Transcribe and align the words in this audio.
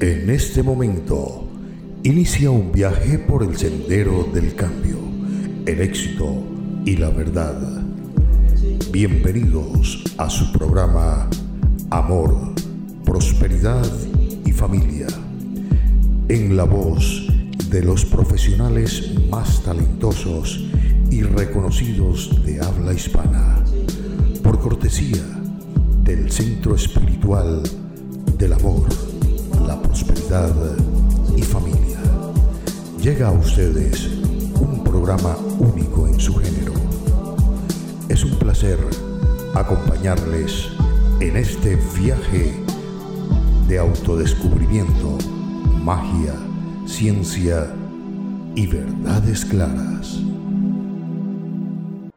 En 0.00 0.30
este 0.30 0.62
momento, 0.62 1.48
inicia 2.04 2.52
un 2.52 2.70
viaje 2.70 3.18
por 3.18 3.42
el 3.42 3.56
sendero 3.56 4.28
del 4.32 4.54
cambio, 4.54 4.96
el 5.66 5.80
éxito 5.80 6.40
y 6.84 6.94
la 6.94 7.10
verdad. 7.10 7.82
Bienvenidos 8.92 10.04
a 10.16 10.30
su 10.30 10.52
programa 10.52 11.28
Amor, 11.90 12.54
Prosperidad 13.04 13.90
y 14.46 14.52
Familia, 14.52 15.08
en 16.28 16.56
la 16.56 16.62
voz 16.62 17.26
de 17.68 17.82
los 17.82 18.04
profesionales 18.04 19.14
más 19.28 19.64
talentosos 19.64 20.64
y 21.10 21.22
reconocidos 21.22 22.44
de 22.46 22.60
habla 22.60 22.94
hispana, 22.94 23.64
por 24.44 24.60
cortesía 24.60 25.24
del 26.04 26.30
Centro 26.30 26.76
Espiritual 26.76 27.64
del 28.38 28.52
Amor 28.52 29.07
la 29.68 29.78
prosperidad 29.82 30.50
y 31.36 31.42
familia. 31.42 32.00
Llega 33.02 33.28
a 33.28 33.32
ustedes 33.32 34.06
un 34.58 34.82
programa 34.82 35.36
único 35.58 36.08
en 36.08 36.18
su 36.18 36.34
género. 36.36 36.72
Es 38.08 38.24
un 38.24 38.38
placer 38.38 38.78
acompañarles 39.54 40.70
en 41.20 41.36
este 41.36 41.76
viaje 42.00 42.54
de 43.68 43.78
autodescubrimiento, 43.78 45.18
magia, 45.84 46.32
ciencia 46.86 47.70
y 48.54 48.66
verdades 48.66 49.44
claras. 49.44 50.18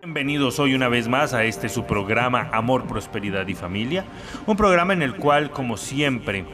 Bienvenidos 0.02 0.58
hoy 0.60 0.74
una 0.74 0.88
vez 0.88 1.10
más 1.10 1.34
a 1.34 1.44
este 1.44 1.68
su 1.68 1.84
programa 1.84 2.50
Amor, 2.54 2.88
Prosperidad 2.88 3.46
y 3.48 3.56
Familia, 3.56 4.06
un 4.46 4.56
programa 4.56 4.94
en 4.94 5.02
el 5.02 5.16
cual, 5.16 5.52
como 5.52 5.76
siempre, 5.76 6.46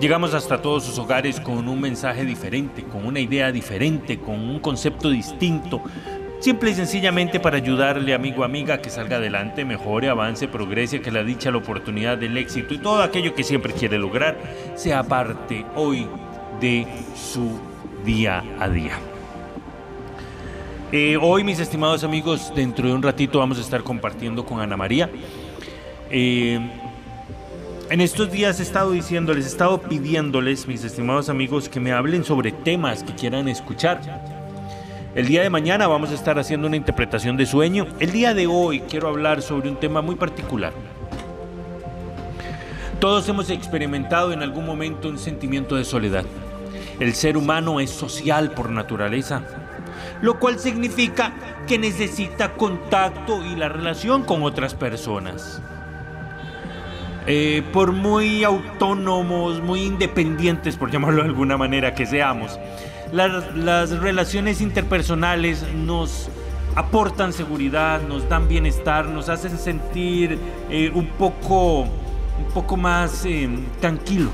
Llegamos 0.00 0.32
hasta 0.32 0.62
todos 0.62 0.84
sus 0.84 0.98
hogares 0.98 1.38
con 1.40 1.68
un 1.68 1.78
mensaje 1.78 2.24
diferente, 2.24 2.84
con 2.84 3.04
una 3.04 3.20
idea 3.20 3.52
diferente, 3.52 4.18
con 4.18 4.36
un 4.36 4.58
concepto 4.58 5.10
distinto, 5.10 5.82
simple 6.40 6.70
y 6.70 6.74
sencillamente 6.74 7.38
para 7.38 7.58
ayudarle 7.58 8.14
amigo 8.14 8.42
amiga 8.42 8.80
que 8.80 8.88
salga 8.88 9.18
adelante, 9.18 9.62
mejore, 9.66 10.08
avance, 10.08 10.48
progrese, 10.48 11.02
que 11.02 11.10
la 11.10 11.22
dicha, 11.22 11.50
la 11.50 11.58
oportunidad 11.58 12.16
del 12.16 12.38
éxito 12.38 12.72
y 12.72 12.78
todo 12.78 13.02
aquello 13.02 13.34
que 13.34 13.44
siempre 13.44 13.74
quiere 13.74 13.98
lograr 13.98 14.38
sea 14.74 15.02
parte 15.02 15.66
hoy 15.76 16.06
de 16.62 16.86
su 17.14 17.60
día 18.02 18.42
a 18.58 18.70
día. 18.70 18.98
Eh, 20.92 21.18
hoy, 21.20 21.44
mis 21.44 21.60
estimados 21.60 22.04
amigos, 22.04 22.54
dentro 22.56 22.88
de 22.88 22.94
un 22.94 23.02
ratito 23.02 23.38
vamos 23.38 23.58
a 23.58 23.60
estar 23.60 23.82
compartiendo 23.82 24.46
con 24.46 24.60
Ana 24.60 24.78
María. 24.78 25.10
Eh, 26.10 26.58
en 27.90 28.00
estos 28.00 28.30
días 28.30 28.60
he 28.60 28.62
estado 28.62 28.92
diciéndoles, 28.92 29.44
he 29.44 29.48
estado 29.48 29.82
pidiéndoles, 29.82 30.68
mis 30.68 30.84
estimados 30.84 31.28
amigos, 31.28 31.68
que 31.68 31.80
me 31.80 31.90
hablen 31.90 32.24
sobre 32.24 32.52
temas 32.52 33.02
que 33.02 33.14
quieran 33.14 33.48
escuchar. 33.48 34.00
El 35.16 35.26
día 35.26 35.42
de 35.42 35.50
mañana 35.50 35.88
vamos 35.88 36.10
a 36.10 36.14
estar 36.14 36.38
haciendo 36.38 36.68
una 36.68 36.76
interpretación 36.76 37.36
de 37.36 37.46
sueño. 37.46 37.88
El 37.98 38.12
día 38.12 38.32
de 38.32 38.46
hoy 38.46 38.80
quiero 38.88 39.08
hablar 39.08 39.42
sobre 39.42 39.68
un 39.68 39.76
tema 39.76 40.02
muy 40.02 40.14
particular. 40.14 40.72
Todos 43.00 43.28
hemos 43.28 43.50
experimentado 43.50 44.32
en 44.32 44.42
algún 44.42 44.66
momento 44.66 45.08
un 45.08 45.18
sentimiento 45.18 45.74
de 45.74 45.84
soledad. 45.84 46.24
El 47.00 47.14
ser 47.14 47.36
humano 47.36 47.80
es 47.80 47.90
social 47.90 48.52
por 48.52 48.70
naturaleza, 48.70 49.42
lo 50.22 50.38
cual 50.38 50.60
significa 50.60 51.34
que 51.66 51.76
necesita 51.76 52.52
contacto 52.52 53.44
y 53.44 53.56
la 53.56 53.68
relación 53.68 54.22
con 54.22 54.44
otras 54.44 54.74
personas. 54.74 55.60
Eh, 57.26 57.62
por 57.72 57.92
muy 57.92 58.44
autónomos, 58.44 59.60
muy 59.60 59.82
independientes, 59.82 60.76
por 60.76 60.90
llamarlo 60.90 61.22
de 61.22 61.28
alguna 61.28 61.56
manera, 61.56 61.94
que 61.94 62.06
seamos, 62.06 62.58
las, 63.12 63.90
relaciones 64.00 64.60
interpersonales 64.60 65.64
nos 65.74 66.28
aportan 66.76 67.32
seguridad, 67.32 68.00
nos 68.02 68.28
dan 68.28 68.48
bienestar, 68.48 69.06
nos 69.06 69.28
hacen 69.28 69.58
sentir 69.58 70.38
eh, 70.70 70.90
un, 70.94 71.06
poco, 71.06 71.80
un 71.82 72.52
poco 72.54 72.76
más 72.76 73.24
eh, 73.26 73.48
tranquilos. 73.80 74.32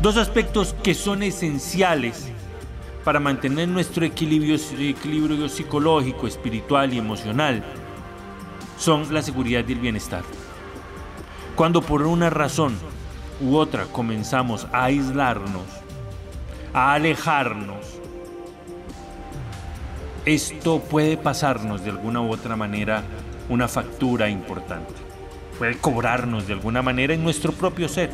Dos 0.00 0.16
aspectos 0.16 0.74
que 0.82 0.94
son 0.94 1.22
esenciales 1.22 2.28
para 3.04 3.20
mantener 3.20 3.68
nuestro 3.68 4.04
equilibrio, 4.04 4.56
equilibrio 4.78 5.48
psicológico, 5.48 6.26
espiritual 6.26 6.94
y 6.94 6.98
emocional 6.98 7.62
son 8.78 9.12
la 9.12 9.22
seguridad 9.22 9.64
y 9.68 9.72
el 9.72 9.78
bienestar. 9.78 10.22
Cuando 11.56 11.82
por 11.82 12.02
una 12.02 12.30
razón 12.30 12.76
u 13.40 13.56
otra 13.56 13.84
comenzamos 13.84 14.66
a 14.72 14.84
aislarnos, 14.84 15.66
a 16.72 16.94
alejarnos, 16.94 17.98
esto 20.24 20.80
puede 20.80 21.16
pasarnos 21.16 21.84
de 21.84 21.90
alguna 21.90 22.20
u 22.20 22.32
otra 22.32 22.56
manera 22.56 23.02
una 23.48 23.68
factura 23.68 24.30
importante. 24.30 24.94
Puede 25.58 25.76
cobrarnos 25.76 26.46
de 26.46 26.54
alguna 26.54 26.80
manera 26.80 27.12
en 27.12 27.22
nuestro 27.22 27.52
propio 27.52 27.88
ser. 27.88 28.10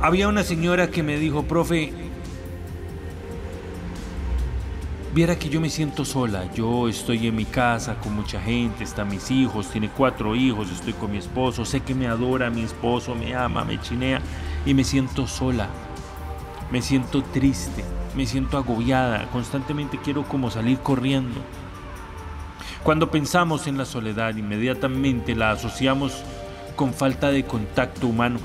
Había 0.00 0.28
una 0.28 0.42
señora 0.42 0.90
que 0.90 1.02
me 1.02 1.18
dijo, 1.18 1.44
profe, 1.44 1.92
Viera 5.14 5.38
que 5.38 5.48
yo 5.48 5.60
me 5.60 5.70
siento 5.70 6.04
sola, 6.04 6.52
yo 6.54 6.88
estoy 6.88 7.28
en 7.28 7.36
mi 7.36 7.44
casa 7.44 7.94
con 8.00 8.16
mucha 8.16 8.40
gente, 8.40 8.82
están 8.82 9.06
mis 9.06 9.30
hijos, 9.30 9.70
tiene 9.70 9.88
cuatro 9.88 10.34
hijos, 10.34 10.72
estoy 10.72 10.92
con 10.92 11.12
mi 11.12 11.18
esposo, 11.18 11.64
sé 11.64 11.82
que 11.82 11.94
me 11.94 12.08
adora 12.08 12.50
mi 12.50 12.62
esposo, 12.62 13.14
me 13.14 13.32
ama, 13.32 13.64
me 13.64 13.80
chinea 13.80 14.20
y 14.66 14.74
me 14.74 14.82
siento 14.82 15.28
sola, 15.28 15.68
me 16.72 16.82
siento 16.82 17.22
triste, 17.22 17.84
me 18.16 18.26
siento 18.26 18.58
agobiada, 18.58 19.30
constantemente 19.30 20.00
quiero 20.02 20.24
como 20.24 20.50
salir 20.50 20.80
corriendo. 20.80 21.40
Cuando 22.82 23.12
pensamos 23.12 23.68
en 23.68 23.78
la 23.78 23.84
soledad, 23.84 24.34
inmediatamente 24.34 25.36
la 25.36 25.52
asociamos 25.52 26.24
con 26.74 26.92
falta 26.92 27.30
de 27.30 27.44
contacto 27.44 28.08
humano 28.08 28.40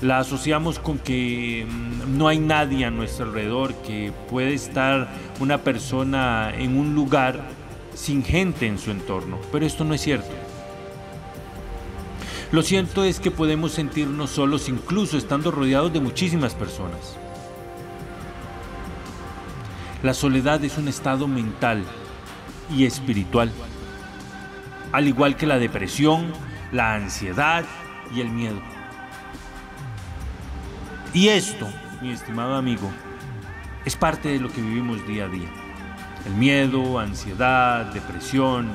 la 0.00 0.18
asociamos 0.18 0.78
con 0.78 0.98
que 0.98 1.66
mm, 1.68 2.16
no 2.16 2.28
hay 2.28 2.38
nadie 2.38 2.84
a 2.84 2.90
nuestro 2.90 3.26
alrededor, 3.26 3.74
que 3.74 4.12
puede 4.30 4.54
estar 4.54 5.08
una 5.40 5.58
persona 5.58 6.52
en 6.56 6.76
un 6.78 6.94
lugar 6.94 7.42
sin 7.94 8.22
gente 8.22 8.66
en 8.66 8.78
su 8.78 8.90
entorno, 8.90 9.38
pero 9.50 9.66
esto 9.66 9.84
no 9.84 9.94
es 9.94 10.00
cierto. 10.00 10.30
Lo 12.52 12.62
cierto 12.62 13.04
es 13.04 13.20
que 13.20 13.30
podemos 13.30 13.72
sentirnos 13.72 14.30
solos 14.30 14.68
incluso 14.68 15.18
estando 15.18 15.50
rodeados 15.50 15.92
de 15.92 16.00
muchísimas 16.00 16.54
personas. 16.54 17.16
La 20.02 20.14
soledad 20.14 20.64
es 20.64 20.78
un 20.78 20.88
estado 20.88 21.26
mental 21.26 21.84
y 22.74 22.84
espiritual, 22.84 23.52
al 24.92 25.08
igual 25.08 25.36
que 25.36 25.46
la 25.46 25.58
depresión, 25.58 26.32
la 26.72 26.94
ansiedad 26.94 27.64
y 28.14 28.20
el 28.20 28.30
miedo. 28.30 28.77
Y 31.12 31.28
esto, 31.28 31.68
mi 32.02 32.10
estimado 32.10 32.54
amigo, 32.54 32.90
es 33.84 33.96
parte 33.96 34.28
de 34.28 34.40
lo 34.40 34.50
que 34.50 34.60
vivimos 34.60 35.06
día 35.06 35.24
a 35.24 35.28
día. 35.28 35.48
El 36.26 36.34
miedo, 36.34 36.98
ansiedad, 36.98 37.86
depresión, 37.86 38.68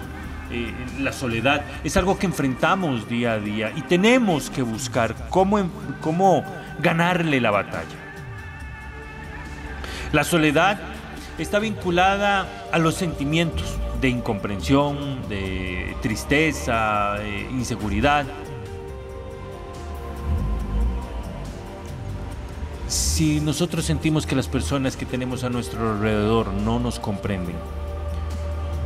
eh, 0.52 0.74
la 1.00 1.14
soledad, 1.14 1.64
es 1.84 1.96
algo 1.98 2.18
que 2.18 2.26
enfrentamos 2.26 3.08
día 3.08 3.34
a 3.34 3.40
día 3.40 3.72
y 3.76 3.82
tenemos 3.82 4.50
que 4.50 4.62
buscar 4.62 5.16
cómo, 5.30 5.70
cómo 6.02 6.44
ganarle 6.80 7.40
la 7.40 7.52
batalla. 7.52 7.96
La 10.12 10.24
soledad 10.24 10.80
está 11.38 11.60
vinculada 11.60 12.48
a 12.72 12.78
los 12.80 12.96
sentimientos 12.96 13.78
de 14.02 14.10
incomprensión, 14.10 15.28
de 15.30 15.96
tristeza, 16.02 17.16
de 17.20 17.42
inseguridad, 17.52 18.26
si 23.14 23.40
nosotros 23.40 23.86
sentimos 23.86 24.26
que 24.26 24.36
las 24.36 24.48
personas 24.48 24.98
que 24.98 25.06
tenemos 25.06 25.44
a 25.44 25.50
nuestro 25.52 25.92
alrededor 25.92 26.52
no 26.52 26.80
nos 26.80 27.00
comprenden, 27.00 27.56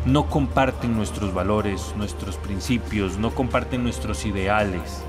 no 0.03 0.29
comparten 0.29 0.97
nuestros 0.97 1.33
valores, 1.33 1.93
nuestros 1.95 2.35
principios, 2.35 3.17
no 3.17 3.33
comparten 3.33 3.83
nuestros 3.83 4.25
ideales, 4.25 5.01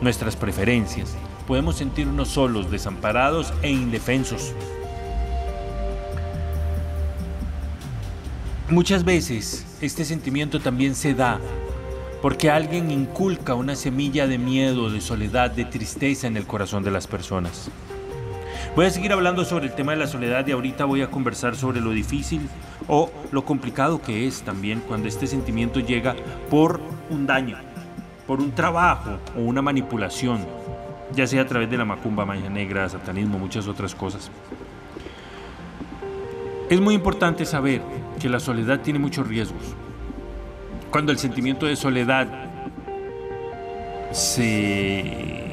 nuestras 0.00 0.34
preferencias, 0.34 1.14
podemos 1.46 1.76
sentirnos 1.76 2.26
solos, 2.26 2.72
desamparados 2.72 3.52
e 3.62 3.70
indefensos. 3.70 4.52
Muchas 8.68 9.04
veces 9.04 9.64
este 9.80 10.04
sentimiento 10.04 10.58
también 10.58 10.96
se 10.96 11.14
da 11.14 11.40
porque 12.20 12.50
alguien 12.50 12.90
inculca 12.90 13.54
una 13.54 13.76
semilla 13.76 14.26
de 14.26 14.38
miedo, 14.38 14.90
de 14.90 15.00
soledad, 15.00 15.52
de 15.52 15.66
tristeza 15.66 16.26
en 16.26 16.36
el 16.36 16.48
corazón 16.48 16.82
de 16.82 16.90
las 16.90 17.06
personas. 17.06 17.70
Voy 18.76 18.86
a 18.86 18.90
seguir 18.90 19.12
hablando 19.12 19.44
sobre 19.44 19.66
el 19.66 19.72
tema 19.72 19.92
de 19.92 19.98
la 19.98 20.06
soledad 20.06 20.46
y 20.46 20.52
ahorita 20.52 20.84
voy 20.84 21.02
a 21.02 21.10
conversar 21.10 21.56
sobre 21.56 21.80
lo 21.80 21.90
difícil 21.90 22.48
o 22.86 23.10
lo 23.32 23.44
complicado 23.44 24.00
que 24.00 24.28
es 24.28 24.42
también 24.42 24.80
cuando 24.86 25.08
este 25.08 25.26
sentimiento 25.26 25.80
llega 25.80 26.14
por 26.48 26.80
un 27.10 27.26
daño, 27.26 27.58
por 28.28 28.40
un 28.40 28.52
trabajo 28.52 29.18
o 29.36 29.40
una 29.40 29.60
manipulación, 29.60 30.46
ya 31.12 31.26
sea 31.26 31.42
a 31.42 31.46
través 31.46 31.68
de 31.68 31.78
la 31.78 31.84
macumba, 31.84 32.24
magia 32.24 32.48
negra, 32.48 32.88
satanismo, 32.88 33.40
muchas 33.40 33.66
otras 33.66 33.92
cosas. 33.92 34.30
Es 36.68 36.80
muy 36.80 36.94
importante 36.94 37.44
saber 37.46 37.82
que 38.20 38.28
la 38.28 38.38
soledad 38.38 38.80
tiene 38.80 39.00
muchos 39.00 39.26
riesgos. 39.26 39.64
Cuando 40.92 41.10
el 41.10 41.18
sentimiento 41.18 41.66
de 41.66 41.74
soledad 41.74 42.28
se 44.12 45.49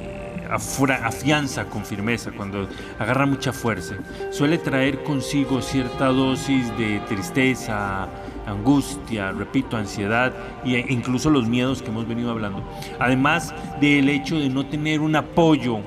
afianza 0.50 1.66
con 1.66 1.86
firmeza, 1.86 2.32
cuando 2.32 2.68
agarra 3.00 3.26
mucha 3.26 3.54
fuerza, 3.54 3.96
suele 4.32 4.58
traer 4.58 5.04
consigo 5.04 5.62
cierta 5.62 6.08
dosis 6.08 6.76
de 6.78 7.00
tristeza, 7.08 8.08
angustia, 8.46 9.32
repito, 9.32 9.78
ansiedad 9.78 10.34
e 10.66 10.86
incluso 10.90 11.30
los 11.30 11.48
miedos 11.48 11.82
que 11.82 11.90
hemos 11.90 12.08
venido 12.08 12.32
hablando. 12.32 12.64
Además 13.00 13.54
del 13.82 14.10
hecho 14.10 14.40
de 14.40 14.50
no 14.50 14.66
tener 14.66 15.02
un 15.02 15.16
apoyo, 15.16 15.80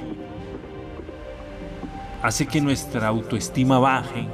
hace 2.23 2.47
que 2.47 2.61
nuestra 2.61 3.09
autoestima 3.09 3.79
baje, 3.79 4.27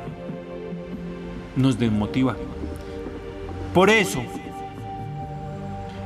nos 1.55 1.79
desmotiva. 1.79 2.37
Por 3.73 3.91
eso, 3.91 4.23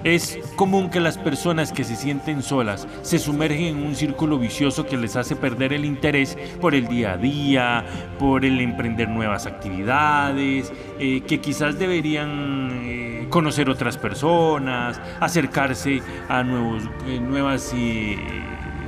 es 0.05 0.39
común 0.57 0.91
que 0.91 1.01
las 1.01 1.19
personas 1.19 1.73
que 1.73 1.85
se 1.85 1.97
sienten 1.97 2.43
solas 2.43 2.89
se 3.03 3.19
sumergen 3.19 3.65
en 3.65 3.83
un 3.83 3.95
círculo 3.95 4.39
vicioso 4.39 4.87
que 4.87 4.97
les 4.97 5.17
hace 5.17 5.37
perder 5.37 5.73
el 5.73 5.85
interés 5.85 6.37
por 6.61 6.75
el 6.75 6.89
día 6.89 7.13
a 7.13 7.17
día, 7.17 7.85
por 8.19 8.45
el 8.45 8.61
emprender 8.61 9.09
nuevas 9.09 9.47
actividades, 9.47 10.73
eh, 10.99 11.23
que 11.27 11.41
quizás 11.41 11.79
deberían 11.79 12.83
eh, 12.85 13.27
conocer 13.31 13.69
otras 13.69 13.97
personas, 13.97 15.01
acercarse 15.21 16.03
a 16.29 16.43
nuevos, 16.43 16.85
eh, 17.07 17.21
nuevas 17.21 17.75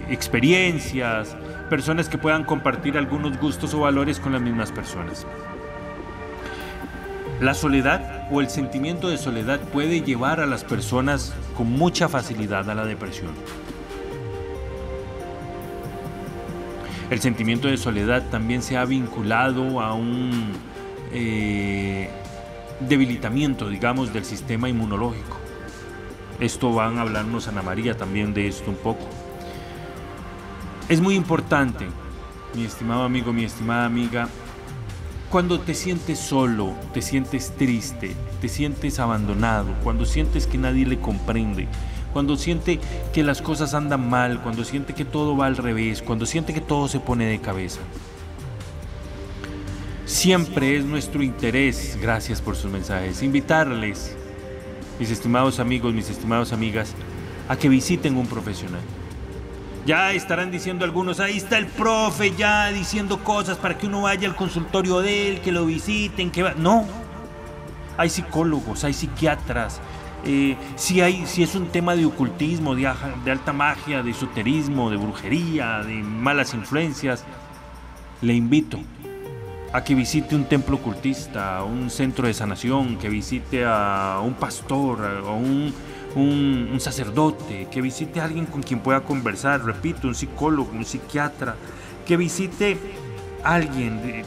experiencias, 0.08 1.36
personas 1.70 2.08
que 2.08 2.18
puedan 2.18 2.44
compartir 2.44 2.98
algunos 2.98 3.38
gustos 3.38 3.72
o 3.74 3.80
valores 3.80 4.20
con 4.20 4.32
las 4.32 4.42
mismas 4.42 4.72
personas. 4.72 5.26
La 7.42 7.54
soledad 7.54 8.28
o 8.30 8.40
el 8.40 8.48
sentimiento 8.48 9.08
de 9.08 9.18
soledad 9.18 9.58
puede 9.58 10.02
llevar 10.02 10.38
a 10.38 10.46
las 10.46 10.62
personas 10.62 11.34
con 11.56 11.68
mucha 11.68 12.08
facilidad 12.08 12.70
a 12.70 12.74
la 12.76 12.84
depresión. 12.84 13.32
El 17.10 17.20
sentimiento 17.20 17.66
de 17.66 17.78
soledad 17.78 18.22
también 18.30 18.62
se 18.62 18.76
ha 18.76 18.84
vinculado 18.84 19.80
a 19.80 19.92
un 19.92 20.52
eh, 21.12 22.10
debilitamiento, 22.78 23.68
digamos, 23.68 24.12
del 24.12 24.24
sistema 24.24 24.68
inmunológico. 24.68 25.36
Esto 26.38 26.72
van 26.72 26.98
a 26.98 27.00
hablarnos 27.00 27.48
Ana 27.48 27.62
María 27.62 27.96
también 27.96 28.32
de 28.32 28.46
esto 28.46 28.70
un 28.70 28.76
poco. 28.76 29.08
Es 30.88 31.00
muy 31.00 31.16
importante, 31.16 31.88
mi 32.54 32.64
estimado 32.64 33.02
amigo, 33.02 33.32
mi 33.32 33.42
estimada 33.42 33.84
amiga, 33.84 34.28
cuando 35.32 35.58
te 35.58 35.72
sientes 35.72 36.18
solo, 36.18 36.74
te 36.92 37.00
sientes 37.00 37.52
triste, 37.56 38.14
te 38.42 38.50
sientes 38.50 38.98
abandonado, 38.98 39.74
cuando 39.82 40.04
sientes 40.04 40.46
que 40.46 40.58
nadie 40.58 40.84
le 40.84 41.00
comprende, 41.00 41.68
cuando 42.12 42.36
siente 42.36 42.78
que 43.14 43.22
las 43.24 43.40
cosas 43.40 43.72
andan 43.72 44.10
mal, 44.10 44.42
cuando 44.42 44.62
siente 44.62 44.92
que 44.92 45.06
todo 45.06 45.34
va 45.34 45.46
al 45.46 45.56
revés, 45.56 46.02
cuando 46.02 46.26
siente 46.26 46.52
que 46.52 46.60
todo 46.60 46.86
se 46.86 47.00
pone 47.00 47.24
de 47.24 47.40
cabeza. 47.40 47.80
Siempre 50.04 50.76
es 50.76 50.84
nuestro 50.84 51.22
interés, 51.22 51.98
gracias 51.98 52.42
por 52.42 52.54
sus 52.54 52.70
mensajes, 52.70 53.22
invitarles, 53.22 54.14
mis 55.00 55.10
estimados 55.10 55.60
amigos, 55.60 55.94
mis 55.94 56.10
estimadas 56.10 56.52
amigas, 56.52 56.92
a 57.48 57.56
que 57.56 57.70
visiten 57.70 58.18
un 58.18 58.26
profesional. 58.26 58.82
Ya 59.84 60.12
estarán 60.12 60.50
diciendo 60.50 60.84
algunos, 60.84 61.18
ahí 61.18 61.36
está 61.36 61.58
el 61.58 61.66
profe 61.66 62.32
ya 62.36 62.70
diciendo 62.70 63.24
cosas 63.24 63.58
para 63.58 63.76
que 63.76 63.86
uno 63.86 64.02
vaya 64.02 64.28
al 64.28 64.36
consultorio 64.36 65.00
de 65.00 65.28
él, 65.28 65.40
que 65.40 65.50
lo 65.50 65.66
visiten, 65.66 66.30
que 66.30 66.44
va... 66.44 66.54
No, 66.54 66.86
hay 67.96 68.08
psicólogos, 68.08 68.84
hay 68.84 68.92
psiquiatras. 68.92 69.80
Eh, 70.24 70.56
si, 70.76 71.00
hay, 71.00 71.26
si 71.26 71.42
es 71.42 71.56
un 71.56 71.66
tema 71.66 71.96
de 71.96 72.06
ocultismo, 72.06 72.76
de, 72.76 72.88
de 73.24 73.30
alta 73.30 73.52
magia, 73.52 74.04
de 74.04 74.12
esoterismo, 74.12 74.88
de 74.88 74.96
brujería, 74.96 75.80
de 75.80 75.94
malas 75.94 76.54
influencias, 76.54 77.24
le 78.20 78.34
invito 78.34 78.78
a 79.72 79.82
que 79.82 79.94
visite 79.94 80.36
un 80.36 80.44
templo 80.44 80.76
ocultista, 80.76 81.64
un 81.64 81.90
centro 81.90 82.28
de 82.28 82.34
sanación, 82.34 82.98
que 82.98 83.08
visite 83.08 83.64
a 83.66 84.20
un 84.22 84.34
pastor 84.34 85.00
o 85.26 85.34
un 85.34 85.74
un, 86.14 86.78
sacerdote, 86.80 87.68
que 87.70 87.80
visite 87.80 88.20
a 88.20 88.24
alguien 88.24 88.46
con 88.46 88.62
quien 88.62 88.80
pueda 88.80 89.00
conversar, 89.00 89.64
repito, 89.64 90.08
un 90.08 90.14
psicólogo, 90.14 90.70
un 90.72 90.84
psiquiatra, 90.84 91.56
que 92.06 92.16
visite 92.16 92.78
a 93.44 93.54
alguien 93.54 94.24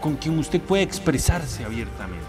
con 0.00 0.16
quien 0.16 0.38
usted 0.38 0.60
pueda 0.60 0.82
expresarse 0.82 1.64
abiertamente. 1.64 2.26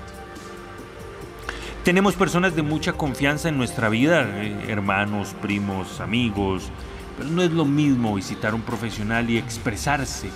Tenemos 1.83 2.15
personas 2.15 2.55
de 2.55 2.61
mucha 2.61 2.93
confianza 2.93 3.49
en 3.49 3.57
nuestra 3.57 3.89
vida, 3.89 4.21
eh, 4.21 4.65
hermanos, 4.67 5.35
primos, 5.41 5.99
amigos, 5.99 6.69
pero 7.17 7.29
no 7.29 7.41
es 7.41 7.51
lo 7.51 7.65
mismo 7.65 8.13
visitar 8.13 8.51
a 8.51 8.55
un 8.55 8.61
profesional 8.61 9.29
y 9.29 9.37
expresarse, 9.37 10.29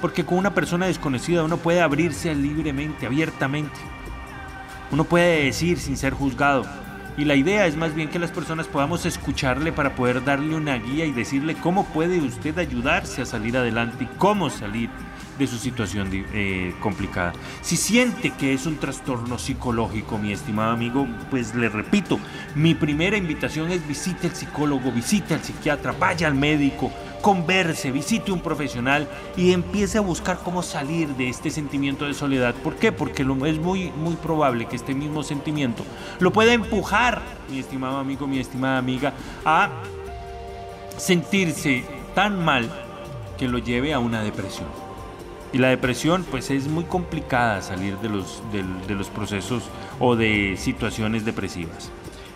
porque 0.00 0.24
con 0.24 0.38
una 0.38 0.54
persona 0.54 0.86
desconocida 0.86 1.42
uno 1.42 1.56
puede 1.56 1.80
abrirse 1.80 2.32
libremente, 2.34 3.06
abiertamente. 3.06 3.80
Uno 4.92 5.02
puede 5.02 5.46
decir 5.46 5.80
sin 5.80 5.96
ser 5.96 6.12
juzgado, 6.12 6.64
y 7.16 7.24
la 7.24 7.34
idea 7.36 7.66
es 7.66 7.76
más 7.76 7.94
bien 7.94 8.08
que 8.08 8.18
las 8.18 8.30
personas 8.30 8.66
podamos 8.66 9.06
escucharle 9.06 9.72
para 9.72 9.94
poder 9.94 10.24
darle 10.24 10.56
una 10.56 10.76
guía 10.76 11.04
y 11.04 11.12
decirle 11.12 11.54
cómo 11.54 11.84
puede 11.86 12.18
usted 12.18 12.58
ayudarse 12.58 13.22
a 13.22 13.26
salir 13.26 13.56
adelante 13.56 14.04
y 14.04 14.18
cómo 14.18 14.50
salir 14.50 14.90
de 15.38 15.46
su 15.46 15.56
situación 15.56 16.08
eh, 16.12 16.74
complicada. 16.80 17.32
Si 17.60 17.76
siente 17.76 18.30
que 18.30 18.52
es 18.52 18.66
un 18.66 18.76
trastorno 18.76 19.38
psicológico, 19.38 20.18
mi 20.18 20.32
estimado 20.32 20.72
amigo, 20.72 21.06
pues 21.30 21.54
le 21.54 21.68
repito, 21.68 22.18
mi 22.54 22.74
primera 22.74 23.16
invitación 23.16 23.70
es 23.70 23.86
visite 23.86 24.28
al 24.28 24.36
psicólogo, 24.36 24.92
visite 24.92 25.34
al 25.34 25.42
psiquiatra, 25.42 25.92
vaya 25.92 26.26
al 26.26 26.34
médico, 26.34 26.92
converse, 27.24 27.90
visite 27.90 28.30
un 28.30 28.40
profesional 28.40 29.08
y 29.34 29.52
empiece 29.52 29.96
a 29.96 30.02
buscar 30.02 30.40
cómo 30.44 30.62
salir 30.62 31.08
de 31.16 31.30
este 31.30 31.48
sentimiento 31.48 32.04
de 32.04 32.12
soledad. 32.12 32.54
¿Por 32.56 32.76
qué? 32.76 32.92
Porque 32.92 33.22
es 33.22 33.58
muy, 33.58 33.90
muy 33.92 34.14
probable 34.16 34.66
que 34.66 34.76
este 34.76 34.94
mismo 34.94 35.22
sentimiento 35.22 35.84
lo 36.20 36.34
pueda 36.34 36.52
empujar, 36.52 37.22
mi 37.50 37.60
estimado 37.60 37.96
amigo, 37.96 38.26
mi 38.26 38.40
estimada 38.40 38.76
amiga, 38.76 39.14
a 39.42 39.70
sentirse 40.98 41.86
tan 42.14 42.44
mal 42.44 42.70
que 43.38 43.48
lo 43.48 43.56
lleve 43.56 43.94
a 43.94 44.00
una 44.00 44.22
depresión. 44.22 44.68
Y 45.50 45.56
la 45.56 45.68
depresión 45.68 46.26
pues 46.30 46.50
es 46.50 46.68
muy 46.68 46.84
complicada 46.84 47.62
salir 47.62 47.96
de 48.00 48.10
los, 48.10 48.42
de 48.52 48.94
los 48.94 49.08
procesos 49.08 49.62
o 49.98 50.14
de 50.14 50.56
situaciones 50.58 51.24
depresivas. 51.24 51.90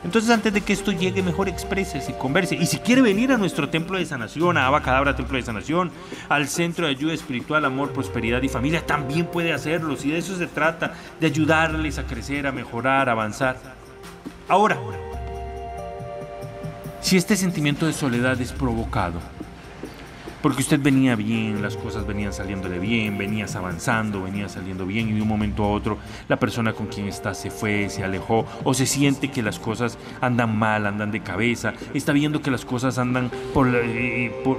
Entonces, 0.05 0.31
antes 0.31 0.53
de 0.53 0.61
que 0.61 0.73
esto 0.73 0.93
llegue, 0.93 1.23
mejor 1.23 1.49
exprese, 1.49 2.01
converse. 2.19 2.55
Y 2.55 2.67
si 2.67 2.79
quiere 2.79 3.03
venir 3.03 3.33
a 3.33 3.37
nuestro 3.37 3.69
templo 3.69 3.99
de 3.99 4.07
sanación, 4.07 4.57
a 4.57 4.67
Abacadabra 4.67 5.17
Templo 5.17 5.37
de 5.37 5.43
Sanación, 5.43 5.91
al 6.29 6.49
Centro 6.49 6.87
de 6.87 6.93
Ayuda 6.93 7.15
Espiritual, 7.15 7.65
Amor, 7.65 7.93
Prosperidad 7.93 8.43
y 8.43 8.49
Familia, 8.49 8.87
también 8.87 9.27
puede 9.27 9.53
hacerlo. 9.53 9.97
Si 9.97 10.11
de 10.11 10.19
eso 10.19 10.37
se 10.37 10.47
trata, 10.47 10.95
de 11.21 11.27
ayudarles 11.27 11.99
a 11.99 12.05
crecer, 12.05 12.47
a 12.47 12.53
mejorar, 12.53 13.09
a 13.09 13.13
avanzar. 13.13 13.57
Ahora, 14.49 14.79
si 17.01 17.17
este 17.17 17.37
sentimiento 17.37 17.87
de 17.87 17.93
soledad 17.93 18.41
es 18.41 18.53
provocado, 18.53 19.21
porque 20.43 20.63
usted 20.63 20.81
venía 20.81 21.17
bien, 21.17 21.63
las 21.63 21.77
cosas 21.77 22.07
venían 22.07 22.33
saliéndole 22.33 22.79
bien, 22.79 23.19
venías 23.19 23.57
avanzando, 23.57 24.23
venía 24.23 24.49
saliendo 24.49 24.87
bien 24.87 25.09
y 25.09 25.13
de 25.13 25.23
un 25.23 25.29
momento 25.29 25.65
a 25.65 25.69
otro 25.69 25.99
la 26.29 26.39
persona 26.39 26.73
con 26.73 26.87
quien 26.87 27.09
está 27.09 27.35
se 27.35 27.51
fue, 27.51 27.89
se 27.89 28.05
alejó 28.05 28.47
o 28.65 28.75
se 28.75 28.87
siente 28.87 29.31
que 29.31 29.43
las 29.43 29.59
cosas 29.59 29.99
andan 30.21 30.57
mal, 30.57 30.87
andan 30.87 31.11
de 31.11 31.21
cabeza, 31.21 31.75
está 31.95 32.13
viendo 32.13 32.41
que 32.43 32.51
las 32.51 32.65
cosas 32.65 32.99
andan 32.99 33.31
por 33.53 33.69
eh, 33.75 34.33
por, 34.45 34.59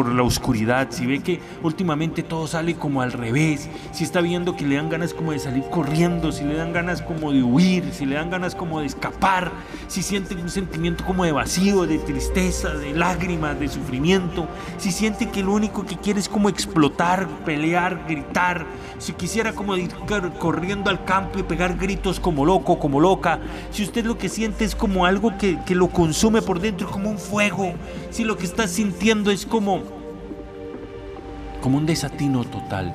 la 0.00 0.22
oscuridad, 0.22 0.88
si 0.90 1.06
ve 1.06 1.20
que 1.20 1.40
últimamente 1.62 2.22
todo 2.22 2.46
sale 2.46 2.74
como 2.74 3.02
al 3.02 3.12
revés, 3.12 3.68
si 3.92 4.04
está 4.04 4.20
viendo 4.20 4.56
que 4.56 4.66
le 4.66 4.76
dan 4.76 4.88
ganas 4.88 5.14
como 5.14 5.32
de 5.32 5.38
salir 5.38 5.64
corriendo, 5.70 6.32
si 6.32 6.44
le 6.44 6.54
dan 6.54 6.72
ganas 6.72 7.02
como 7.02 7.32
de 7.32 7.42
huir, 7.42 7.92
si 7.92 8.06
le 8.06 8.14
dan 8.14 8.30
ganas 8.30 8.54
como 8.54 8.80
de 8.80 8.86
escapar, 8.86 9.52
si 9.88 10.02
siente 10.02 10.34
un 10.34 10.48
sentimiento 10.48 11.04
como 11.04 11.24
de 11.24 11.32
vacío, 11.32 11.86
de 11.86 11.98
tristeza, 11.98 12.70
de 12.70 12.94
lágrimas, 12.94 13.58
de 13.60 13.68
sufrimiento, 13.68 14.48
si 14.78 14.90
siente 14.90 15.28
que 15.30 15.42
lo 15.42 15.52
único 15.52 15.84
que 15.84 15.96
quiere 15.96 16.20
es 16.20 16.28
como 16.28 16.48
explotar, 16.48 17.28
pelear, 17.44 18.04
gritar, 18.08 18.66
si 19.02 19.14
quisiera 19.14 19.52
como 19.52 19.76
ir 19.76 19.90
corriendo 20.38 20.88
al 20.88 21.04
campo 21.04 21.40
y 21.40 21.42
pegar 21.42 21.76
gritos 21.76 22.20
como 22.20 22.44
loco, 22.46 22.78
como 22.78 23.00
loca, 23.00 23.40
si 23.72 23.82
usted 23.82 24.04
lo 24.04 24.16
que 24.16 24.28
siente 24.28 24.64
es 24.64 24.76
como 24.76 25.06
algo 25.06 25.36
que, 25.36 25.58
que 25.66 25.74
lo 25.74 25.88
consume 25.88 26.40
por 26.40 26.60
dentro, 26.60 26.88
como 26.88 27.10
un 27.10 27.18
fuego, 27.18 27.72
si 28.10 28.22
lo 28.22 28.38
que 28.38 28.46
está 28.46 28.68
sintiendo 28.68 29.32
es 29.32 29.44
como, 29.44 29.82
como 31.60 31.78
un 31.78 31.86
desatino 31.86 32.44
total, 32.44 32.94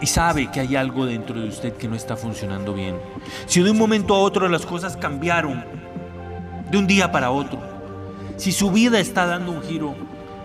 y 0.00 0.06
sabe 0.06 0.50
que 0.50 0.58
hay 0.58 0.74
algo 0.74 1.06
dentro 1.06 1.40
de 1.40 1.46
usted 1.46 1.74
que 1.74 1.86
no 1.86 1.94
está 1.94 2.16
funcionando 2.16 2.72
bien. 2.72 2.96
Si 3.46 3.62
de 3.62 3.70
un 3.70 3.78
momento 3.78 4.14
a 4.14 4.18
otro 4.18 4.48
las 4.48 4.66
cosas 4.66 4.96
cambiaron 4.96 5.64
de 6.68 6.78
un 6.78 6.86
día 6.88 7.12
para 7.12 7.30
otro. 7.30 7.60
Si 8.38 8.50
su 8.50 8.70
vida 8.70 8.98
está 8.98 9.26
dando 9.26 9.52
un 9.52 9.62
giro 9.62 9.94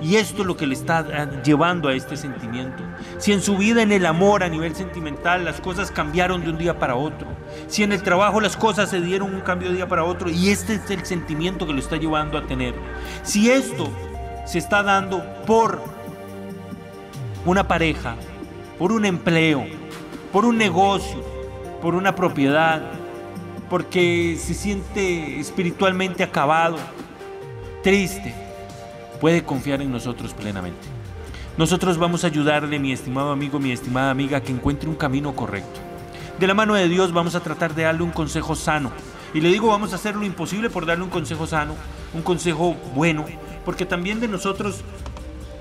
y 0.02 0.18
esto 0.18 0.42
es 0.42 0.48
lo 0.48 0.58
que 0.58 0.68
le 0.68 0.74
está 0.74 1.06
eh, 1.10 1.42
llevando 1.44 1.90
a 1.90 1.94
este 1.94 2.18
sentimiento. 2.18 2.84
Si 3.18 3.32
en 3.32 3.42
su 3.42 3.58
vida, 3.58 3.82
en 3.82 3.92
el 3.92 4.06
amor 4.06 4.44
a 4.44 4.50
nivel 4.50 4.76
sentimental, 4.76 5.46
las 5.46 5.62
cosas 5.62 5.90
cambiaron 5.90 6.44
de 6.44 6.50
un 6.50 6.58
día 6.58 6.78
para 6.78 6.96
otro. 6.96 7.28
Si 7.68 7.84
en 7.84 7.92
el 7.94 8.04
trabajo 8.04 8.42
las 8.42 8.58
cosas 8.58 8.90
se 8.90 9.00
dieron 9.02 9.34
un 9.34 9.42
cambio 9.42 9.70
de 9.70 9.76
día 9.76 9.88
para 9.88 10.04
otro 10.04 10.30
y 10.30 10.50
este 10.50 10.76
es 10.76 10.90
el 10.90 11.06
sentimiento 11.06 11.66
que 11.66 11.74
lo 11.74 11.80
está 11.80 11.96
llevando 11.96 12.38
a 12.38 12.46
tener. 12.46 12.76
Si 13.24 13.50
esto 13.50 13.90
se 14.46 14.58
está 14.58 14.84
dando 14.84 15.24
por 15.46 15.82
una 17.46 17.68
pareja, 17.68 18.16
por 18.78 18.92
un 18.92 19.06
empleo, 19.06 19.66
por 20.32 20.46
un 20.46 20.58
negocio, 20.58 21.24
por 21.82 21.96
una 21.96 22.16
propiedad, 22.16 22.82
porque 23.70 24.38
se 24.40 24.54
siente 24.54 25.40
espiritualmente 25.40 26.24
acabado, 26.24 26.78
triste, 27.82 28.45
puede 29.26 29.44
confiar 29.44 29.82
en 29.82 29.92
nosotros 29.92 30.36
plenamente. 30.36 30.88
Nosotros 31.58 31.98
vamos 31.98 32.24
a 32.24 32.28
ayudarle, 32.28 32.78
mi 32.78 32.92
estimado 32.92 33.32
amigo, 33.32 33.58
mi 33.58 33.72
estimada 33.72 34.12
amiga, 34.12 34.40
que 34.40 34.52
encuentre 34.52 34.88
un 34.88 34.94
camino 34.94 35.36
correcto. 35.36 35.80
De 36.40 36.46
la 36.46 36.54
mano 36.54 36.76
de 36.76 36.88
Dios 36.88 37.12
vamos 37.12 37.34
a 37.34 37.40
tratar 37.40 37.74
de 37.74 37.82
darle 37.82 38.04
un 38.04 38.12
consejo 38.12 38.56
sano. 38.56 38.92
Y 39.34 39.42
le 39.42 39.50
digo, 39.50 39.70
vamos 39.70 39.94
a 39.94 39.96
hacer 39.96 40.16
lo 40.16 40.26
imposible 40.26 40.70
por 40.70 40.86
darle 40.86 41.06
un 41.06 41.10
consejo 41.10 41.48
sano, 41.48 41.74
un 42.14 42.22
consejo 42.22 42.76
bueno, 42.94 43.26
porque 43.66 43.84
también 43.84 44.20
de 44.20 44.28
nosotros 44.28 44.82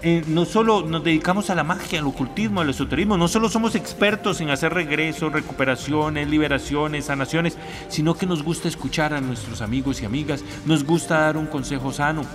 eh, 0.03 0.23
no 0.27 0.45
solo 0.45 0.83
nos 0.83 1.03
dedicamos 1.03 1.49
a 1.49 1.55
la 1.55 1.65
magia, 1.65 2.01
al 2.01 2.07
ocultismo, 2.07 2.61
al 2.61 2.69
esoterismo, 2.69 3.17
no 3.17 3.29
solo 3.29 3.49
somos 3.49 3.77
expertos 3.77 4.43
en 4.43 4.51
hacer 4.51 4.75
regresos, 4.75 5.33
recuperaciones, 5.33 6.29
liberaciones, 6.29 7.07
sanaciones, 7.07 7.57
sino 7.89 8.13
que 8.13 8.27
nos 8.27 8.43
gusta 8.43 8.69
escuchar 8.69 9.15
a 9.15 9.23
nuestros 9.23 9.63
amigos 9.63 10.03
y 10.03 10.05
amigas, 10.05 10.45
nos 10.67 10.85
gusta 10.85 11.21
dar 11.21 11.39
un 11.39 11.47
consejo 11.47 11.95
sano. 11.95 12.27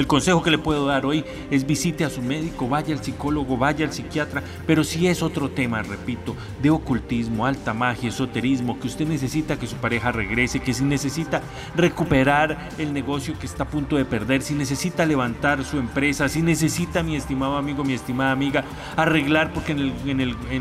El 0.00 0.06
consejo 0.06 0.42
que 0.42 0.50
le 0.50 0.56
puedo 0.56 0.86
dar 0.86 1.04
hoy 1.04 1.26
es 1.50 1.66
visite 1.66 2.06
a 2.06 2.08
su 2.08 2.22
médico, 2.22 2.66
vaya 2.66 2.94
al 2.94 3.04
psicólogo, 3.04 3.58
vaya 3.58 3.84
al 3.84 3.92
psiquiatra, 3.92 4.42
pero 4.66 4.82
si 4.82 5.06
es 5.06 5.22
otro 5.22 5.50
tema, 5.50 5.82
repito, 5.82 6.34
de 6.62 6.70
ocultismo, 6.70 7.44
alta 7.44 7.74
magia, 7.74 8.08
esoterismo, 8.08 8.80
que 8.80 8.86
usted 8.86 9.06
necesita 9.06 9.58
que 9.58 9.66
su 9.66 9.76
pareja 9.76 10.10
regrese, 10.10 10.60
que 10.60 10.72
si 10.72 10.84
necesita 10.84 11.42
recuperar 11.76 12.70
el 12.78 12.94
negocio 12.94 13.38
que 13.38 13.44
está 13.44 13.64
a 13.64 13.68
punto 13.68 13.96
de 13.96 14.06
perder, 14.06 14.40
si 14.40 14.54
necesita 14.54 15.04
levantar 15.04 15.62
su 15.66 15.76
empresa, 15.76 16.30
si 16.30 16.40
necesita, 16.40 17.02
mi 17.02 17.14
estimado 17.14 17.58
amigo, 17.58 17.84
mi 17.84 17.92
estimada 17.92 18.32
amiga, 18.32 18.64
arreglar 18.96 19.52
porque 19.52 19.72
en 19.72 20.20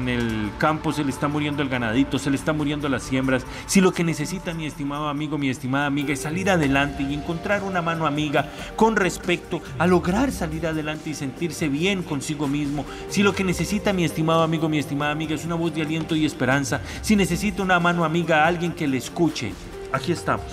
el, 0.10 0.52
campo 0.58 0.92
se 0.92 1.06
le 1.06 1.12
está 1.12 1.30
muriendo 1.30 1.64
el 1.64 1.70
ganadito, 1.70 2.20
se 2.20 2.30
le 2.30 2.36
está 2.36 2.52
muriendo 2.52 2.90
las 2.90 3.04
siembras, 3.04 3.46
si 3.68 3.80
lo 3.80 3.94
que 3.94 4.04
necesita, 4.04 4.54
mi 4.54 4.66
estimado 4.66 5.08
amigo, 5.08 5.38
mi 5.38 5.50
estimada 5.50 5.86
amiga, 5.86 6.12
es 6.12 6.24
salir 6.24 6.50
adelante 6.50 7.04
y 7.04 7.14
encontrar 7.14 7.64
una 7.64 7.82
mano 7.82 8.06
amiga 8.06 8.52
con 8.76 8.98
respeto, 8.98 9.29
a 9.78 9.86
lograr 9.86 10.32
salir 10.32 10.66
adelante 10.66 11.12
y 11.12 11.14
sentirse 11.14 11.68
bien 11.68 12.04
consigo 12.04 12.48
mismo, 12.48 12.86
si 13.10 13.22
lo 13.22 13.34
que 13.34 13.44
necesita 13.44 13.94
mi 13.94 14.04
estimado 14.04 14.42
amigo, 14.42 14.70
mi 14.70 14.80
estimada 14.80 15.12
amiga 15.12 15.36
es 15.36 15.46
una 15.46 15.56
voz 15.56 15.74
de 15.76 15.82
aliento 15.82 16.16
y 16.16 16.26
esperanza, 16.26 16.82
si 17.02 17.16
necesita 17.16 17.62
una 17.62 17.80
mano 17.80 18.04
amiga, 18.04 18.46
alguien 18.46 18.72
que 18.72 18.88
le 18.88 18.98
escuche, 18.98 19.54
aquí 19.92 20.12
estamos. 20.12 20.48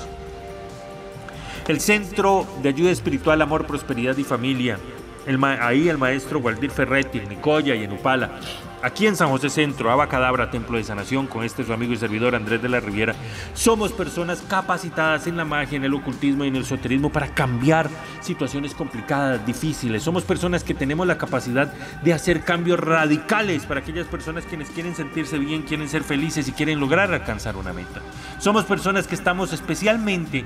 El 1.68 1.80
Centro 1.80 2.47
de 2.62 2.68
Ayuda 2.68 2.90
Espiritual, 2.90 3.40
Amor, 3.42 3.66
Prosperidad 3.66 4.16
y 4.18 4.25
Familia, 4.25 4.78
ahí 5.61 5.88
el 5.88 5.99
maestro 5.99 6.38
Waldir 6.38 6.71
Ferretti, 6.71 7.18
en 7.18 7.28
Nicoya 7.28 7.75
y 7.75 7.85
en 7.85 7.92
Upala, 7.92 8.38
Aquí 8.83 9.06
en 9.06 9.16
San 9.16 9.30
José 9.30 9.49
Centro, 9.49 9.90
Abacadabra, 9.90 10.50
Templo 10.50 10.76
de 10.76 10.85
Sanación, 10.85 11.26
con 11.26 11.45
este 11.45 11.64
su 11.64 11.73
amigo 11.73 11.95
y 11.95 11.97
servidor 11.97 12.35
Andrés 12.35 12.61
de 12.61 12.68
la 12.68 12.78
Riviera, 12.78 13.14
somos 13.54 13.92
personas 13.92 14.42
capacitadas 14.49 15.26
en 15.26 15.37
la 15.37 15.45
magia, 15.47 15.76
en 15.76 15.85
el 15.85 15.95
ocultismo 15.95 16.45
y 16.45 16.49
en 16.49 16.56
el 16.56 16.62
esoterismo 16.62 17.11
para 17.11 17.28
cambiar 17.28 17.88
situaciones 18.21 18.75
complicadas, 18.75 19.45
difíciles. 19.47 20.02
Somos 20.02 20.25
personas 20.25 20.62
que 20.62 20.75
tenemos 20.75 21.06
la 21.06 21.16
capacidad 21.16 21.73
de 22.02 22.12
hacer 22.12 22.45
cambios 22.45 22.78
radicales 22.78 23.64
para 23.64 23.80
aquellas 23.80 24.06
personas 24.06 24.45
quienes 24.45 24.68
quieren 24.68 24.95
sentirse 24.95 25.38
bien, 25.38 25.62
quieren 25.62 25.88
ser 25.88 26.04
felices 26.04 26.47
y 26.47 26.52
quieren 26.52 26.78
lograr 26.78 27.12
alcanzar 27.12 27.56
una 27.56 27.73
meta. 27.73 28.02
Somos 28.38 28.64
personas 28.64 29.06
que 29.06 29.14
estamos 29.14 29.54
especialmente 29.54 30.45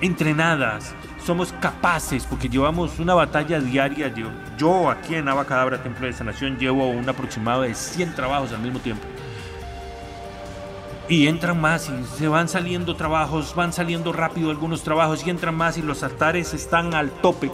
entrenadas, 0.00 0.94
somos 1.24 1.52
capaces, 1.60 2.24
porque 2.24 2.48
llevamos 2.48 2.98
una 2.98 3.14
batalla 3.14 3.60
diaria. 3.60 4.08
Yo, 4.14 4.28
yo 4.56 4.90
aquí 4.90 5.14
en 5.14 5.28
Abacadabra, 5.28 5.82
Templo 5.82 6.06
de 6.06 6.12
Sanación, 6.12 6.58
llevo 6.58 6.88
un 6.88 7.08
aproximado 7.08 7.62
de 7.62 7.74
100 7.74 8.14
trabajos 8.14 8.52
al 8.52 8.60
mismo 8.60 8.78
tiempo. 8.78 9.04
Y 11.08 11.26
entran 11.26 11.58
más 11.58 11.88
y 11.88 12.04
se 12.18 12.28
van 12.28 12.48
saliendo 12.48 12.94
trabajos, 12.94 13.54
van 13.54 13.72
saliendo 13.72 14.12
rápido 14.12 14.50
algunos 14.50 14.82
trabajos 14.82 15.26
y 15.26 15.30
entran 15.30 15.54
más 15.54 15.78
y 15.78 15.82
los 15.82 16.02
altares 16.02 16.52
están 16.52 16.92
al 16.92 17.10
tope 17.10 17.50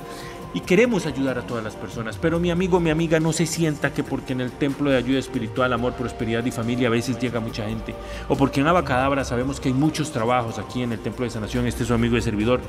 y 0.54 0.60
queremos 0.60 1.04
ayudar 1.04 1.36
a 1.38 1.42
todas 1.42 1.64
las 1.64 1.74
personas, 1.74 2.16
pero 2.16 2.38
mi 2.38 2.50
amigo, 2.50 2.78
mi 2.78 2.90
amiga, 2.90 3.18
no 3.18 3.32
se 3.32 3.44
sienta 3.44 3.92
que 3.92 4.04
porque 4.04 4.32
en 4.32 4.40
el 4.40 4.52
templo 4.52 4.90
de 4.90 4.96
ayuda 4.96 5.18
espiritual, 5.18 5.72
amor, 5.72 5.94
prosperidad 5.94 6.44
y 6.46 6.52
familia 6.52 6.86
a 6.86 6.90
veces 6.92 7.18
llega 7.18 7.40
mucha 7.40 7.66
gente, 7.66 7.94
o 8.28 8.36
porque 8.36 8.60
en 8.60 8.68
Abacadabra 8.68 9.24
sabemos 9.24 9.58
que 9.58 9.68
hay 9.68 9.74
muchos 9.74 10.12
trabajos 10.12 10.58
aquí 10.58 10.82
en 10.82 10.92
el 10.92 11.00
templo 11.00 11.24
de 11.24 11.30
sanación, 11.30 11.66
este 11.66 11.82
es 11.82 11.88
su 11.88 11.94
amigo 11.94 12.14
de 12.14 12.22
servidor, 12.22 12.60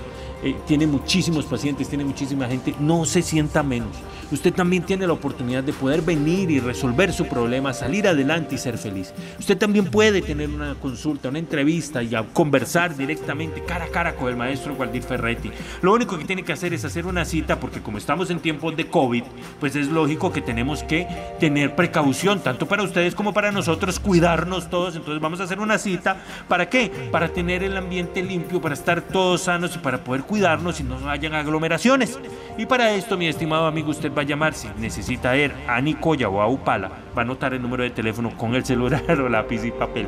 eh, 0.44 0.56
tiene 0.68 0.88
muchísimos 0.88 1.46
pacientes, 1.46 1.88
tiene 1.88 2.04
muchísima 2.04 2.48
gente, 2.48 2.74
no 2.80 3.06
se 3.06 3.22
sienta 3.22 3.62
menos. 3.62 3.96
Usted 4.32 4.54
también 4.54 4.84
tiene 4.84 5.06
la 5.06 5.14
oportunidad 5.14 5.64
de 5.64 5.72
poder 5.72 6.02
venir 6.02 6.50
y 6.50 6.60
resolver 6.60 7.14
su 7.14 7.28
problema, 7.28 7.74
salir 7.74 8.08
adelante 8.08 8.56
y 8.56 8.58
ser 8.58 8.78
feliz. 8.78 9.14
Usted 9.40 9.58
también 9.58 9.86
puede 9.86 10.22
tener 10.22 10.50
una 10.50 10.74
consulta, 10.76 11.30
una 11.30 11.38
entrevista 11.38 12.02
y 12.02 12.12
conversar 12.34 12.96
directamente 12.98 13.64
cara 13.64 13.86
a 13.86 13.90
cara 13.90 14.16
con 14.16 14.30
el 14.30 14.36
maestro 14.36 14.74
Waldir 14.74 15.04
Ferretti. 15.04 15.52
Lo 15.82 15.94
único 15.94 16.18
que 16.18 16.26
tiene 16.26 16.44
que 16.44 16.54
hacer 16.54 16.74
es 16.74 16.84
hacer 16.84 17.06
una 17.06 17.24
cita 17.24 17.60
porque 17.60 17.75
como 17.82 17.98
estamos 17.98 18.30
en 18.30 18.40
tiempos 18.40 18.76
de 18.76 18.88
COVID, 18.88 19.24
pues 19.60 19.76
es 19.76 19.88
lógico 19.88 20.32
que 20.32 20.42
tenemos 20.42 20.84
que 20.84 21.08
tener 21.40 21.76
precaución, 21.76 22.40
tanto 22.40 22.68
para 22.68 22.84
ustedes 22.84 23.16
como 23.16 23.34
para 23.34 23.52
nosotros, 23.52 24.00
cuidarnos 24.00 24.70
todos. 24.70 24.96
Entonces 24.96 25.22
vamos 25.22 25.40
a 25.40 25.44
hacer 25.44 25.60
una 25.60 25.78
cita. 25.78 26.18
¿Para 26.48 26.70
qué? 26.70 26.92
Para 27.12 27.30
tener 27.30 27.64
el 27.64 27.78
ambiente 27.78 28.24
limpio, 28.24 28.62
para 28.62 28.74
estar 28.74 29.02
todos 29.02 29.42
sanos 29.42 29.76
y 29.76 29.80
para 29.80 30.04
poder 30.04 30.24
cuidarnos 30.24 30.80
y 30.80 30.84
no 30.84 31.10
hayan 31.10 31.34
aglomeraciones. 31.34 32.20
Y 32.58 32.66
para 32.66 32.92
esto, 32.94 33.18
mi 33.18 33.28
estimado 33.28 33.68
amigo, 33.68 33.92
usted 33.92 34.12
va 34.14 34.22
a 34.22 34.26
llamar 34.26 34.54
si 34.54 34.68
necesita 34.80 35.36
ir 35.38 35.54
a 35.68 35.82
Nicoya 35.82 36.30
o 36.30 36.42
a 36.42 36.48
Upala. 36.48 36.90
Va 37.18 37.22
a 37.22 37.26
anotar 37.26 37.54
el 37.54 37.62
número 37.62 37.84
de 37.84 37.90
teléfono 37.90 38.36
con 38.38 38.56
el 38.56 38.66
celular 38.66 39.04
o 39.22 39.30
lápiz 39.30 39.64
y 39.66 39.72
papel. 39.72 40.08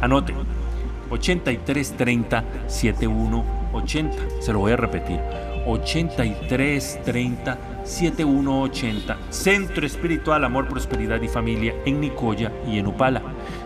Anote. 0.00 0.34
8330 1.10 2.44
7180. 2.66 4.16
Se 4.40 4.52
lo 4.52 4.58
voy 4.60 4.72
a 4.72 4.76
repetir. 4.76 5.20
8330 5.66 7.58
7180. 7.84 9.18
Centro 9.30 9.86
Espiritual 9.86 10.44
Amor, 10.44 10.68
Prosperidad 10.68 11.20
y 11.20 11.28
Familia 11.28 11.74
en 11.84 12.00
Nicoya 12.00 12.52
y 12.66 12.78
en 12.78 12.86
Upala. 12.86 13.22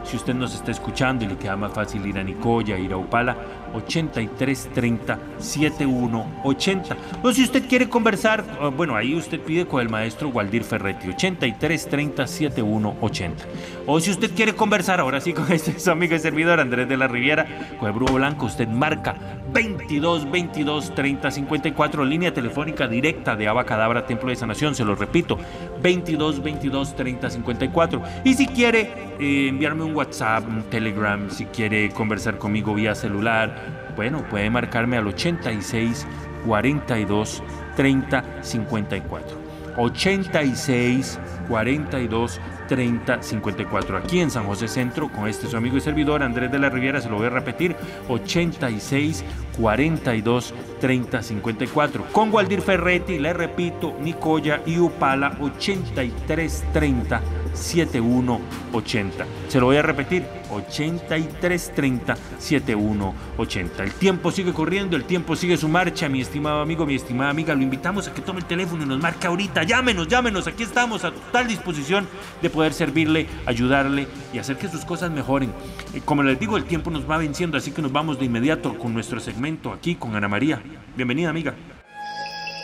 Si 0.08 0.16
usted 0.16 0.32
nos 0.32 0.54
está 0.54 0.70
escuchando 0.70 1.26
y 1.26 1.28
le 1.28 1.36
queda 1.36 1.54
más 1.54 1.74
fácil 1.74 2.06
ir 2.06 2.16
a 2.16 2.24
Nicoya, 2.24 2.78
ir 2.78 2.94
a 2.94 2.96
Upala, 2.96 3.36
8330 3.74 5.18
7180. 5.38 6.96
O 7.22 7.30
si 7.30 7.44
usted 7.44 7.68
quiere 7.68 7.90
conversar, 7.90 8.42
bueno, 8.74 8.96
ahí 8.96 9.14
usted 9.14 9.38
pide 9.38 9.66
con 9.66 9.82
el 9.82 9.90
maestro 9.90 10.30
Waldir 10.30 10.64
Ferretti, 10.64 11.08
8330 11.08 12.26
7180. 12.26 13.44
O 13.86 14.00
si 14.00 14.10
usted 14.10 14.30
quiere 14.34 14.54
conversar 14.54 15.00
ahora 15.00 15.20
sí 15.20 15.34
con 15.34 15.52
este 15.52 15.78
su 15.78 15.90
amigo 15.90 16.14
y 16.14 16.18
servidor 16.18 16.58
Andrés 16.58 16.88
de 16.88 16.96
la 16.96 17.06
Riviera, 17.06 17.46
con 17.78 17.88
el 17.88 17.94
Brujo 17.94 18.14
Blanco, 18.14 18.46
usted 18.46 18.66
marca 18.66 19.14
22 19.52 20.30
22 20.30 20.94
30 20.94 21.30
54, 21.30 22.04
línea 22.04 22.32
telefónica 22.32 22.88
directa 22.88 23.36
de 23.36 23.46
Abacadabra 23.46 24.06
Templo 24.06 24.30
de 24.30 24.36
Sanación, 24.36 24.74
se 24.74 24.84
lo 24.84 24.94
repito, 24.94 25.38
22 25.82 26.42
22 26.42 26.96
30 26.96 27.30
54. 27.30 28.02
Y 28.24 28.34
si 28.34 28.46
quiere 28.46 28.90
eh, 29.20 29.48
enviarme 29.48 29.84
un 29.84 29.97
WhatsApp, 29.98 30.44
Telegram, 30.70 31.28
si 31.28 31.44
quiere 31.46 31.90
conversar 31.90 32.38
conmigo 32.38 32.72
vía 32.72 32.94
celular, 32.94 33.92
bueno, 33.96 34.22
puede 34.30 34.48
marcarme 34.48 34.96
al 34.96 35.08
86 35.08 36.06
42 36.46 37.42
30 37.74 38.24
54. 38.40 39.38
86 39.76 41.18
42 41.48 42.40
30 42.68 43.22
54. 43.22 43.96
Aquí 43.96 44.20
en 44.20 44.30
San 44.30 44.44
José 44.44 44.68
Centro, 44.68 45.08
con 45.08 45.26
este 45.26 45.48
su 45.48 45.56
amigo 45.56 45.76
y 45.76 45.80
servidor 45.80 46.22
Andrés 46.22 46.52
de 46.52 46.60
la 46.60 46.70
Riviera, 46.70 47.00
se 47.00 47.08
lo 47.08 47.16
voy 47.16 47.26
a 47.26 47.30
repetir: 47.30 47.74
86 48.08 49.24
42 49.58 50.54
30 50.80 51.22
54. 51.22 52.04
Con 52.12 52.32
Waldir 52.32 52.62
Ferretti, 52.62 53.18
le 53.18 53.32
repito, 53.32 53.96
Nicoya 54.00 54.62
y 54.64 54.78
Upala, 54.78 55.36
83 55.40 56.64
30 56.72 57.20
7180. 57.54 59.26
Se 59.48 59.60
lo 59.60 59.66
voy 59.66 59.76
a 59.76 59.82
repetir, 59.82 60.24
8330 60.50 62.16
7180. 62.38 63.84
El 63.84 63.92
tiempo 63.92 64.30
sigue 64.30 64.52
corriendo, 64.52 64.96
el 64.96 65.04
tiempo 65.04 65.36
sigue 65.36 65.56
su 65.56 65.68
marcha, 65.68 66.08
mi 66.08 66.20
estimado 66.20 66.60
amigo, 66.60 66.86
mi 66.86 66.94
estimada 66.94 67.30
amiga. 67.30 67.54
Lo 67.54 67.62
invitamos 67.62 68.08
a 68.08 68.14
que 68.14 68.22
tome 68.22 68.40
el 68.40 68.46
teléfono 68.46 68.84
y 68.84 68.86
nos 68.86 69.00
marque 69.00 69.26
ahorita. 69.26 69.62
Llámenos, 69.64 70.08
llámenos, 70.08 70.46
aquí 70.46 70.62
estamos 70.62 71.04
a 71.04 71.12
total 71.12 71.48
disposición 71.48 72.06
de 72.42 72.50
poder 72.50 72.72
servirle, 72.72 73.26
ayudarle 73.46 74.06
y 74.32 74.38
hacer 74.38 74.56
que 74.56 74.68
sus 74.68 74.84
cosas 74.84 75.10
mejoren. 75.10 75.52
Eh, 75.94 76.00
como 76.04 76.22
les 76.22 76.38
digo, 76.38 76.56
el 76.56 76.64
tiempo 76.64 76.90
nos 76.90 77.08
va 77.08 77.18
venciendo, 77.18 77.56
así 77.56 77.72
que 77.72 77.82
nos 77.82 77.92
vamos 77.92 78.18
de 78.18 78.24
inmediato 78.24 78.78
con 78.78 78.94
nuestro 78.94 79.20
segmento 79.20 79.72
aquí 79.72 79.94
con 79.94 80.14
Ana 80.14 80.28
María. 80.28 80.62
Bienvenida, 80.96 81.30
amiga. 81.30 81.54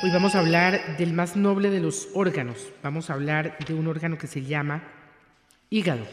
Hoy 0.04 0.10
vamos 0.10 0.34
a 0.34 0.40
hablar 0.40 0.98
del 0.98 1.14
más 1.14 1.34
noble 1.34 1.70
de 1.70 1.80
los 1.80 2.10
órganos. 2.12 2.68
Vamos 2.82 3.08
a 3.08 3.14
hablar 3.14 3.56
de 3.66 3.72
un 3.72 3.86
órgano 3.86 4.18
que 4.18 4.26
se 4.26 4.42
llama 4.42 4.82
hígado. 5.70 6.04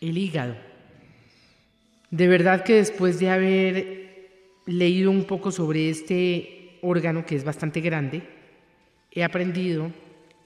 El 0.00 0.16
hígado. 0.16 0.56
De 2.10 2.28
verdad 2.28 2.64
que 2.64 2.76
después 2.76 3.20
de 3.20 3.28
haber 3.28 4.30
leído 4.64 5.10
un 5.10 5.24
poco 5.24 5.52
sobre 5.52 5.90
este 5.90 6.78
órgano 6.80 7.26
que 7.26 7.36
es 7.36 7.44
bastante 7.44 7.82
grande, 7.82 8.22
he 9.12 9.22
aprendido 9.22 9.92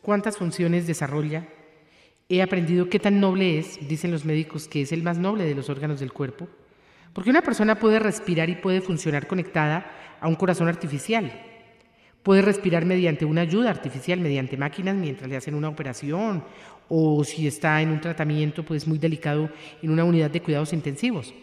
cuántas 0.00 0.36
funciones 0.36 0.88
desarrolla, 0.88 1.46
he 2.28 2.42
aprendido 2.42 2.88
qué 2.88 2.98
tan 2.98 3.20
noble 3.20 3.60
es, 3.60 3.78
dicen 3.86 4.10
los 4.10 4.24
médicos 4.24 4.66
que 4.66 4.82
es 4.82 4.90
el 4.90 5.04
más 5.04 5.16
noble 5.16 5.44
de 5.44 5.54
los 5.54 5.70
órganos 5.70 6.00
del 6.00 6.12
cuerpo, 6.12 6.48
porque 7.12 7.30
una 7.30 7.42
persona 7.42 7.78
puede 7.78 8.00
respirar 8.00 8.50
y 8.50 8.56
puede 8.56 8.80
funcionar 8.80 9.28
conectada 9.28 10.18
a 10.20 10.26
un 10.26 10.34
corazón 10.34 10.66
artificial 10.66 11.51
Puede 12.22 12.42
respirar 12.42 12.84
mediante 12.84 13.24
una 13.24 13.40
ayuda 13.40 13.70
artificial, 13.70 14.20
mediante 14.20 14.56
máquinas 14.56 14.94
mientras 14.94 15.28
le 15.28 15.36
hacen 15.36 15.54
una 15.54 15.68
operación 15.68 16.44
o 16.88 17.24
si 17.24 17.46
está 17.46 17.82
en 17.82 17.90
un 17.90 18.00
tratamiento 18.00 18.64
pues 18.64 18.86
muy 18.86 18.98
delicado 18.98 19.50
en 19.82 19.90
una 19.90 20.04
unidad 20.04 20.30
de 20.30 20.42
cuidados 20.42 20.72
intensivos. 20.72 21.34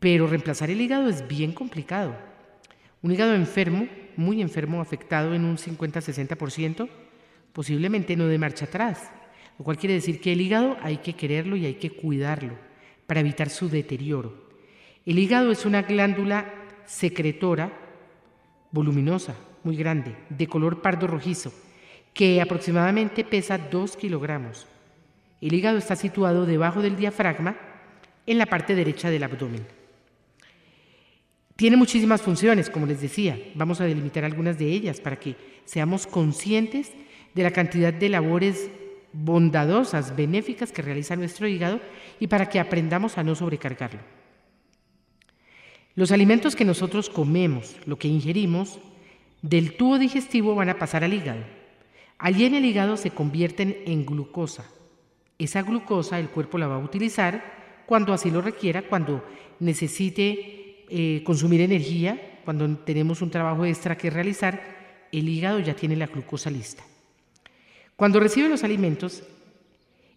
Pero 0.00 0.26
reemplazar 0.26 0.70
el 0.70 0.80
hígado 0.80 1.08
es 1.08 1.28
bien 1.28 1.52
complicado. 1.52 2.16
Un 3.02 3.12
hígado 3.12 3.34
enfermo, 3.34 3.86
muy 4.16 4.42
enfermo, 4.42 4.80
afectado 4.80 5.34
en 5.34 5.44
un 5.44 5.56
50-60%, 5.56 6.88
posiblemente 7.52 8.16
no 8.16 8.26
de 8.26 8.38
marcha 8.38 8.64
atrás, 8.64 9.10
lo 9.58 9.64
cual 9.64 9.76
quiere 9.76 9.94
decir 9.94 10.20
que 10.20 10.32
el 10.32 10.40
hígado 10.40 10.76
hay 10.82 10.98
que 10.98 11.14
quererlo 11.14 11.56
y 11.56 11.66
hay 11.66 11.74
que 11.74 11.90
cuidarlo 11.90 12.54
para 13.06 13.20
evitar 13.20 13.48
su 13.48 13.68
deterioro. 13.68 14.48
El 15.06 15.18
hígado 15.18 15.50
es 15.50 15.64
una 15.66 15.82
glándula 15.82 16.52
secretora 16.86 17.72
voluminosa, 18.70 19.34
muy 19.64 19.76
grande, 19.76 20.16
de 20.28 20.46
color 20.46 20.82
pardo 20.82 21.06
rojizo, 21.06 21.52
que 22.14 22.40
aproximadamente 22.40 23.24
pesa 23.24 23.58
2 23.58 23.96
kilogramos. 23.96 24.66
El 25.40 25.54
hígado 25.54 25.78
está 25.78 25.96
situado 25.96 26.46
debajo 26.46 26.82
del 26.82 26.96
diafragma, 26.96 27.56
en 28.26 28.38
la 28.38 28.46
parte 28.46 28.74
derecha 28.74 29.10
del 29.10 29.24
abdomen. 29.24 29.66
Tiene 31.56 31.76
muchísimas 31.76 32.22
funciones, 32.22 32.70
como 32.70 32.86
les 32.86 33.00
decía. 33.00 33.38
Vamos 33.54 33.80
a 33.80 33.84
delimitar 33.84 34.24
algunas 34.24 34.58
de 34.58 34.66
ellas 34.66 35.00
para 35.00 35.18
que 35.18 35.36
seamos 35.64 36.06
conscientes 36.06 36.92
de 37.34 37.42
la 37.42 37.50
cantidad 37.50 37.92
de 37.92 38.08
labores 38.08 38.70
bondadosas, 39.12 40.14
benéficas 40.14 40.72
que 40.72 40.82
realiza 40.82 41.16
nuestro 41.16 41.48
hígado 41.48 41.80
y 42.18 42.28
para 42.28 42.48
que 42.48 42.60
aprendamos 42.60 43.18
a 43.18 43.24
no 43.24 43.34
sobrecargarlo. 43.34 44.00
Los 45.96 46.12
alimentos 46.12 46.54
que 46.54 46.64
nosotros 46.64 47.10
comemos, 47.10 47.76
lo 47.84 47.98
que 47.98 48.08
ingerimos, 48.08 48.78
del 49.42 49.76
tubo 49.76 49.98
digestivo 49.98 50.54
van 50.54 50.68
a 50.68 50.78
pasar 50.78 51.04
al 51.04 51.14
hígado. 51.14 51.42
Allí 52.18 52.44
en 52.44 52.54
el 52.54 52.64
hígado 52.64 52.96
se 52.96 53.10
convierten 53.10 53.76
en 53.86 54.04
glucosa. 54.04 54.64
Esa 55.38 55.62
glucosa 55.62 56.18
el 56.18 56.28
cuerpo 56.28 56.58
la 56.58 56.66
va 56.68 56.76
a 56.76 56.84
utilizar 56.84 57.84
cuando 57.86 58.12
así 58.12 58.30
lo 58.30 58.42
requiera, 58.42 58.82
cuando 58.82 59.24
necesite 59.58 60.84
eh, 60.88 61.22
consumir 61.24 61.60
energía, 61.62 62.38
cuando 62.44 62.68
tenemos 62.78 63.22
un 63.22 63.30
trabajo 63.30 63.64
extra 63.64 63.96
que 63.96 64.10
realizar, 64.10 64.60
el 65.12 65.28
hígado 65.28 65.58
ya 65.60 65.74
tiene 65.74 65.96
la 65.96 66.06
glucosa 66.06 66.50
lista. 66.50 66.84
Cuando 67.96 68.20
recibe 68.20 68.48
los 68.48 68.64
alimentos, 68.64 69.22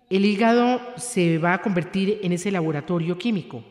el 0.10 0.26
hígado 0.26 0.80
se 0.98 1.38
va 1.38 1.54
a 1.54 1.62
convertir 1.62 2.20
en 2.22 2.34
ese 2.34 2.52
laboratorio 2.52 3.18
químico, 3.18 3.64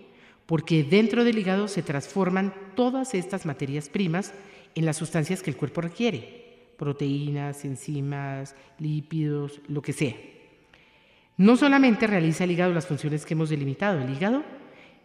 porque 0.47 0.83
dentro 0.83 1.23
del 1.25 1.39
hígado 1.39 1.69
se 1.69 1.83
transforman 1.83 2.53
todas 2.75 3.15
estas 3.15 3.47
materias 3.47 3.89
primas 3.89 4.33
en 4.75 4.85
las 4.87 4.97
sustancias 4.97 5.43
que 5.43 5.51
el 5.51 5.57
cuerpo 5.57 5.81
requiere, 5.81 6.73
proteínas, 6.77 7.65
enzimas, 7.65 8.55
lípidos, 8.79 9.61
lo 9.69 9.83
que 9.83 9.93
sea. 9.93 10.15
No 11.37 11.57
solamente 11.57 12.07
realiza 12.07 12.45
el 12.45 12.51
hígado 12.51 12.73
las 12.73 12.87
funciones 12.87 13.25
que 13.25 13.35
hemos 13.35 13.51
delimitado, 13.51 14.01
el 14.01 14.13
hígado 14.13 14.45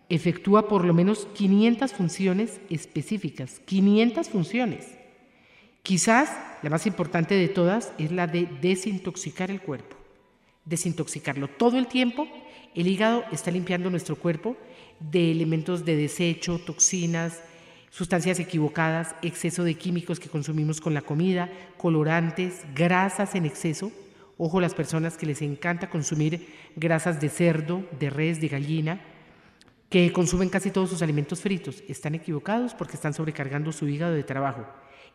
efectúa 0.10 0.68
por 0.68 0.86
lo 0.86 0.94
menos 0.94 1.28
500 1.34 1.94
funciones 1.94 2.62
específicas, 2.70 3.60
500 3.65 4.30
funciones. 4.30 4.88
Quizás 5.84 6.32
la 6.63 6.70
más 6.70 6.86
importante 6.86 7.36
de 7.36 7.48
todas 7.48 7.94
es 7.98 8.12
la 8.12 8.28
de 8.28 8.48
desintoxicar 8.62 9.52
el 9.52 9.62
cuerpo, 9.62 9.96
desintoxicarlo 10.65 11.48
todo 11.48 11.78
el 11.78 11.88
tiempo. 11.88 12.28
El 12.76 12.88
hígado 12.88 13.24
está 13.32 13.52
limpiando 13.52 13.89
nuestro 13.89 14.15
cuerpo 14.18 14.58
de 15.00 15.32
elementos 15.32 15.86
de 15.86 15.96
desecho, 15.96 16.60
toxinas, 16.60 17.41
sustancias 17.98 18.40
equivocadas, 18.40 19.16
exceso 19.24 19.64
de 19.64 19.74
químicos 19.74 20.20
que 20.20 20.30
consumimos 20.30 20.80
con 20.80 20.94
la 20.94 21.02
comida, 21.02 21.50
colorantes, 21.78 22.62
grasas 22.76 23.34
en 23.34 23.48
exceso. 23.48 23.92
Ojo 24.38 24.62
las 24.62 24.76
personas 24.76 25.18
que 25.18 25.26
les 25.26 25.42
encanta 25.42 25.90
consumir 25.90 26.48
grasas 26.76 27.20
de 27.20 27.30
cerdo, 27.30 27.84
de 28.00 28.12
res, 28.12 28.40
de 28.40 28.50
gallina, 28.50 29.02
que 29.90 30.14
consumen 30.14 30.50
casi 30.50 30.70
todos 30.70 30.92
sus 30.92 31.02
alimentos 31.02 31.42
fritos. 31.42 31.84
Están 31.88 32.14
equivocados 32.14 32.76
porque 32.76 32.94
están 32.94 33.16
sobrecargando 33.16 33.72
su 33.72 33.88
hígado 33.88 34.14
de 34.14 34.22
trabajo. 34.22 34.68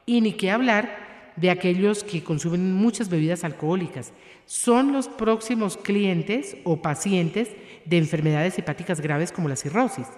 Y 0.05 0.21
ni 0.21 0.33
qué 0.33 0.51
hablar 0.51 1.33
de 1.37 1.51
aquellos 1.51 2.03
que 2.03 2.25
consumen 2.25 2.75
muchas 2.75 3.09
bebidas 3.09 3.45
alcohólicas. 3.45 4.13
Son 4.45 4.93
los 4.93 5.07
próximos 5.07 5.77
clientes 5.77 6.57
o 6.65 6.83
pacientes 6.83 7.49
de 7.85 7.99
enfermedades 7.99 8.59
hepáticas 8.59 9.01
graves 9.01 9.31
como 9.31 9.49
la 9.49 9.55
cirrosis. 9.55 10.09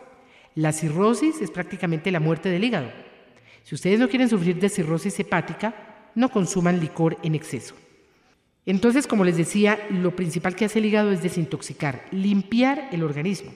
La 0.55 0.73
cirrosis 0.73 1.41
es 1.41 1.51
prácticamente 1.51 2.11
la 2.11 2.21
muerte 2.21 2.49
del 2.49 2.65
hígado. 2.65 2.91
Si 3.65 3.75
ustedes 3.75 3.99
no 3.99 4.09
quieren 4.09 4.29
sufrir 4.29 4.59
de 4.61 4.69
cirrosis 4.69 5.19
hepática, 5.19 5.75
no 6.15 6.31
consuman 6.31 6.81
licor 6.81 7.19
en 7.23 7.35
exceso. 7.35 7.75
Entonces, 8.67 9.07
como 9.07 9.25
les 9.25 9.37
decía, 9.37 9.79
lo 9.91 10.15
principal 10.15 10.55
que 10.55 10.65
hace 10.65 10.79
el 10.79 10.87
hígado 10.87 11.11
es 11.11 11.23
desintoxicar, 11.23 12.07
limpiar 12.13 12.89
el 12.93 13.03
organismo. 13.03 13.53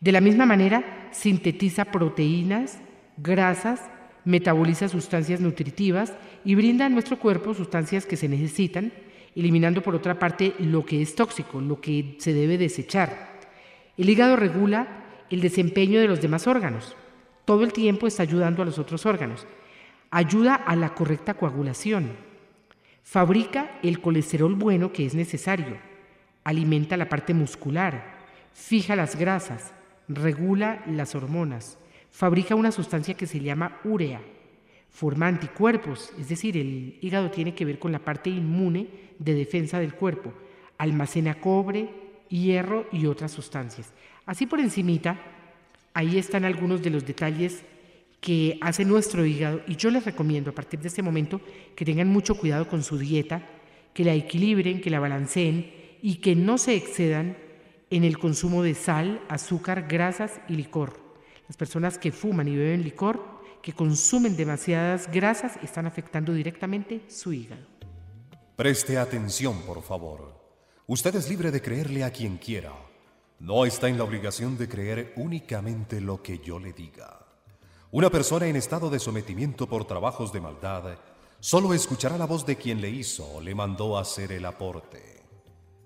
De 0.00 0.12
la 0.12 0.20
misma 0.20 0.46
manera, 0.46 1.08
sintetiza 1.10 1.86
proteínas, 1.86 2.78
grasas, 3.16 3.80
metaboliza 4.24 4.88
sustancias 4.88 5.40
nutritivas 5.40 6.12
y 6.44 6.54
brinda 6.54 6.86
a 6.86 6.90
nuestro 6.90 7.18
cuerpo 7.18 7.54
sustancias 7.54 8.06
que 8.06 8.16
se 8.16 8.28
necesitan, 8.28 8.92
eliminando 9.34 9.82
por 9.82 9.94
otra 9.94 10.18
parte 10.18 10.54
lo 10.58 10.84
que 10.84 11.02
es 11.02 11.14
tóxico, 11.14 11.60
lo 11.60 11.80
que 11.80 12.16
se 12.18 12.32
debe 12.32 12.58
desechar. 12.58 13.40
El 13.96 14.08
hígado 14.08 14.36
regula 14.36 15.00
el 15.30 15.40
desempeño 15.40 16.00
de 16.00 16.08
los 16.08 16.20
demás 16.20 16.46
órganos. 16.46 16.94
Todo 17.44 17.64
el 17.64 17.72
tiempo 17.72 18.06
está 18.06 18.22
ayudando 18.22 18.62
a 18.62 18.66
los 18.66 18.78
otros 18.78 19.06
órganos. 19.06 19.46
Ayuda 20.10 20.54
a 20.54 20.76
la 20.76 20.94
correcta 20.94 21.34
coagulación. 21.34 22.10
Fabrica 23.02 23.78
el 23.82 24.00
colesterol 24.00 24.54
bueno 24.54 24.92
que 24.92 25.06
es 25.06 25.14
necesario. 25.14 25.78
Alimenta 26.44 26.96
la 26.96 27.08
parte 27.08 27.34
muscular. 27.34 28.18
Fija 28.52 28.96
las 28.96 29.16
grasas. 29.16 29.72
Regula 30.08 30.82
las 30.86 31.14
hormonas. 31.14 31.78
Fabrica 32.10 32.54
una 32.54 32.72
sustancia 32.72 33.14
que 33.14 33.26
se 33.26 33.40
llama 33.40 33.78
urea. 33.84 34.20
Forma 34.90 35.28
anticuerpos, 35.28 36.12
es 36.18 36.28
decir, 36.28 36.56
el 36.56 36.98
hígado 37.00 37.30
tiene 37.30 37.54
que 37.54 37.64
ver 37.64 37.78
con 37.78 37.92
la 37.92 38.00
parte 38.00 38.28
inmune 38.28 38.88
de 39.20 39.34
defensa 39.34 39.78
del 39.78 39.94
cuerpo. 39.94 40.32
Almacena 40.78 41.40
cobre, 41.40 41.88
hierro 42.28 42.86
y 42.90 43.06
otras 43.06 43.30
sustancias. 43.30 43.92
Así 44.26 44.46
por 44.46 44.60
encimita, 44.60 45.20
ahí 45.94 46.18
están 46.18 46.44
algunos 46.44 46.82
de 46.82 46.90
los 46.90 47.04
detalles 47.04 47.62
que 48.20 48.58
hace 48.60 48.84
nuestro 48.84 49.24
hígado 49.24 49.62
y 49.66 49.76
yo 49.76 49.90
les 49.90 50.04
recomiendo 50.04 50.50
a 50.50 50.54
partir 50.54 50.80
de 50.80 50.88
este 50.88 51.02
momento 51.02 51.40
que 51.74 51.84
tengan 51.84 52.08
mucho 52.08 52.34
cuidado 52.34 52.68
con 52.68 52.82
su 52.82 52.98
dieta, 52.98 53.42
que 53.94 54.04
la 54.04 54.14
equilibren, 54.14 54.80
que 54.80 54.90
la 54.90 55.00
balanceen 55.00 55.72
y 56.02 56.16
que 56.16 56.36
no 56.36 56.58
se 56.58 56.74
excedan 56.74 57.36
en 57.88 58.04
el 58.04 58.18
consumo 58.18 58.62
de 58.62 58.74
sal, 58.74 59.20
azúcar, 59.28 59.86
grasas 59.88 60.40
y 60.48 60.54
licor. 60.54 61.00
Las 61.48 61.56
personas 61.56 61.98
que 61.98 62.12
fuman 62.12 62.46
y 62.46 62.56
beben 62.56 62.84
licor, 62.84 63.40
que 63.62 63.72
consumen 63.72 64.36
demasiadas 64.36 65.10
grasas, 65.10 65.58
están 65.62 65.86
afectando 65.86 66.32
directamente 66.32 67.02
su 67.08 67.32
hígado. 67.32 67.66
Preste 68.54 68.98
atención, 68.98 69.62
por 69.62 69.82
favor. 69.82 70.38
Usted 70.86 71.14
es 71.16 71.28
libre 71.28 71.50
de 71.50 71.60
creerle 71.60 72.04
a 72.04 72.10
quien 72.10 72.36
quiera 72.36 72.72
no 73.40 73.64
está 73.64 73.88
en 73.88 73.96
la 73.96 74.04
obligación 74.04 74.58
de 74.58 74.68
creer 74.68 75.14
únicamente 75.16 76.00
lo 76.00 76.22
que 76.22 76.38
yo 76.38 76.58
le 76.58 76.74
diga. 76.74 77.26
Una 77.90 78.10
persona 78.10 78.46
en 78.46 78.56
estado 78.56 78.90
de 78.90 79.00
sometimiento 79.00 79.66
por 79.66 79.86
trabajos 79.86 80.32
de 80.32 80.40
maldad 80.40 80.98
solo 81.40 81.72
escuchará 81.72 82.18
la 82.18 82.26
voz 82.26 82.44
de 82.44 82.56
quien 82.56 82.82
le 82.82 82.90
hizo 82.90 83.26
o 83.26 83.40
le 83.40 83.54
mandó 83.54 83.98
hacer 83.98 84.30
el 84.32 84.44
aporte. 84.44 85.22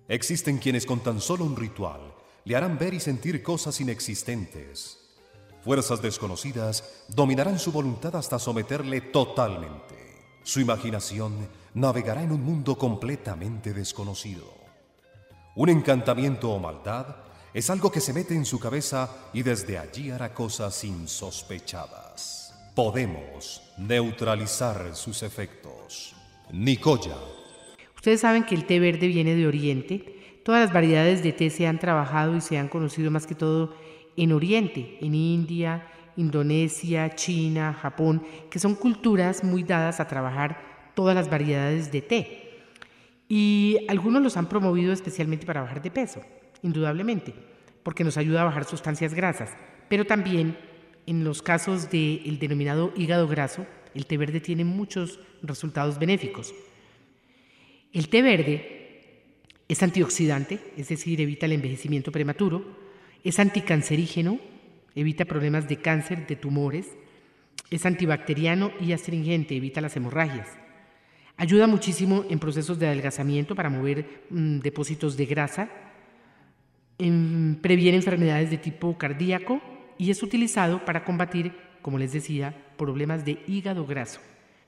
Existen 0.08 0.58
quienes 0.58 0.84
con 0.84 1.00
tan 1.00 1.20
solo 1.20 1.44
un 1.44 1.56
ritual 1.56 2.14
le 2.44 2.56
harán 2.56 2.76
ver 2.76 2.92
y 2.92 3.00
sentir 3.00 3.42
cosas 3.42 3.80
inexistentes. 3.80 4.98
Fuerzas 5.62 6.02
desconocidas 6.02 7.04
dominarán 7.08 7.58
su 7.58 7.70
voluntad 7.72 8.16
hasta 8.16 8.38
someterle 8.38 9.00
totalmente. 9.00 9.94
Su 10.42 10.60
imaginación 10.60 11.48
navegará 11.72 12.22
en 12.22 12.32
un 12.32 12.42
mundo 12.42 12.76
completamente 12.76 13.72
desconocido. 13.72 14.52
Un 15.54 15.70
encantamiento 15.70 16.50
o 16.50 16.58
maldad 16.58 17.24
es 17.54 17.70
algo 17.70 17.92
que 17.92 18.00
se 18.00 18.12
mete 18.12 18.34
en 18.34 18.44
su 18.44 18.58
cabeza 18.58 19.08
y 19.32 19.44
desde 19.44 19.78
allí 19.78 20.10
hará 20.10 20.34
cosas 20.34 20.82
insospechadas. 20.82 22.52
Podemos 22.74 23.62
neutralizar 23.78 24.96
sus 24.96 25.22
efectos. 25.22 26.16
Nicoya. 26.50 27.14
Ustedes 27.94 28.20
saben 28.22 28.44
que 28.44 28.56
el 28.56 28.66
té 28.66 28.80
verde 28.80 29.06
viene 29.06 29.36
de 29.36 29.46
Oriente. 29.46 30.40
Todas 30.44 30.62
las 30.62 30.74
variedades 30.74 31.22
de 31.22 31.32
té 31.32 31.48
se 31.48 31.68
han 31.68 31.78
trabajado 31.78 32.36
y 32.36 32.40
se 32.40 32.58
han 32.58 32.68
conocido 32.68 33.12
más 33.12 33.24
que 33.24 33.36
todo 33.36 33.72
en 34.16 34.32
Oriente, 34.32 34.98
en 35.00 35.14
India, 35.14 35.86
Indonesia, 36.16 37.14
China, 37.14 37.72
Japón, 37.72 38.26
que 38.50 38.58
son 38.58 38.74
culturas 38.74 39.44
muy 39.44 39.62
dadas 39.62 40.00
a 40.00 40.08
trabajar 40.08 40.90
todas 40.94 41.14
las 41.14 41.30
variedades 41.30 41.92
de 41.92 42.02
té. 42.02 42.64
Y 43.28 43.78
algunos 43.88 44.22
los 44.22 44.36
han 44.36 44.48
promovido 44.48 44.92
especialmente 44.92 45.46
para 45.46 45.62
bajar 45.62 45.80
de 45.80 45.92
peso, 45.92 46.20
indudablemente, 46.64 47.34
porque 47.84 48.02
nos 48.02 48.16
ayuda 48.16 48.40
a 48.40 48.46
bajar 48.46 48.64
sustancias 48.64 49.14
grasas, 49.14 49.50
pero 49.88 50.04
también 50.04 50.56
en 51.06 51.22
los 51.22 51.42
casos 51.42 51.90
del 51.90 52.38
denominado 52.40 52.92
hígado 52.96 53.28
graso, 53.28 53.66
el 53.94 54.06
té 54.06 54.16
verde 54.16 54.40
tiene 54.40 54.64
muchos 54.64 55.20
resultados 55.42 55.98
benéficos. 55.98 56.52
El 57.92 58.08
té 58.08 58.22
verde 58.22 59.22
es 59.68 59.82
antioxidante, 59.82 60.58
es 60.76 60.88
decir, 60.88 61.20
evita 61.20 61.46
el 61.46 61.52
envejecimiento 61.52 62.10
prematuro, 62.10 62.64
es 63.22 63.38
anticancerígeno, 63.38 64.40
evita 64.94 65.26
problemas 65.26 65.68
de 65.68 65.76
cáncer, 65.76 66.26
de 66.26 66.36
tumores, 66.36 66.88
es 67.70 67.86
antibacteriano 67.86 68.72
y 68.80 68.92
astringente, 68.92 69.56
evita 69.56 69.80
las 69.80 69.96
hemorragias. 69.96 70.48
Ayuda 71.36 71.66
muchísimo 71.66 72.24
en 72.30 72.38
procesos 72.38 72.78
de 72.78 72.86
adelgazamiento 72.86 73.54
para 73.54 73.70
mover 73.70 74.24
mm, 74.30 74.60
depósitos 74.60 75.16
de 75.16 75.26
grasa, 75.26 75.68
previene 76.96 77.96
enfermedades 77.96 78.50
de 78.50 78.58
tipo 78.58 78.96
cardíaco 78.96 79.60
y 79.98 80.10
es 80.10 80.22
utilizado 80.22 80.84
para 80.84 81.04
combatir, 81.04 81.52
como 81.82 81.98
les 81.98 82.12
decía, 82.12 82.54
problemas 82.76 83.24
de 83.24 83.42
hígado 83.46 83.86
graso. 83.86 84.20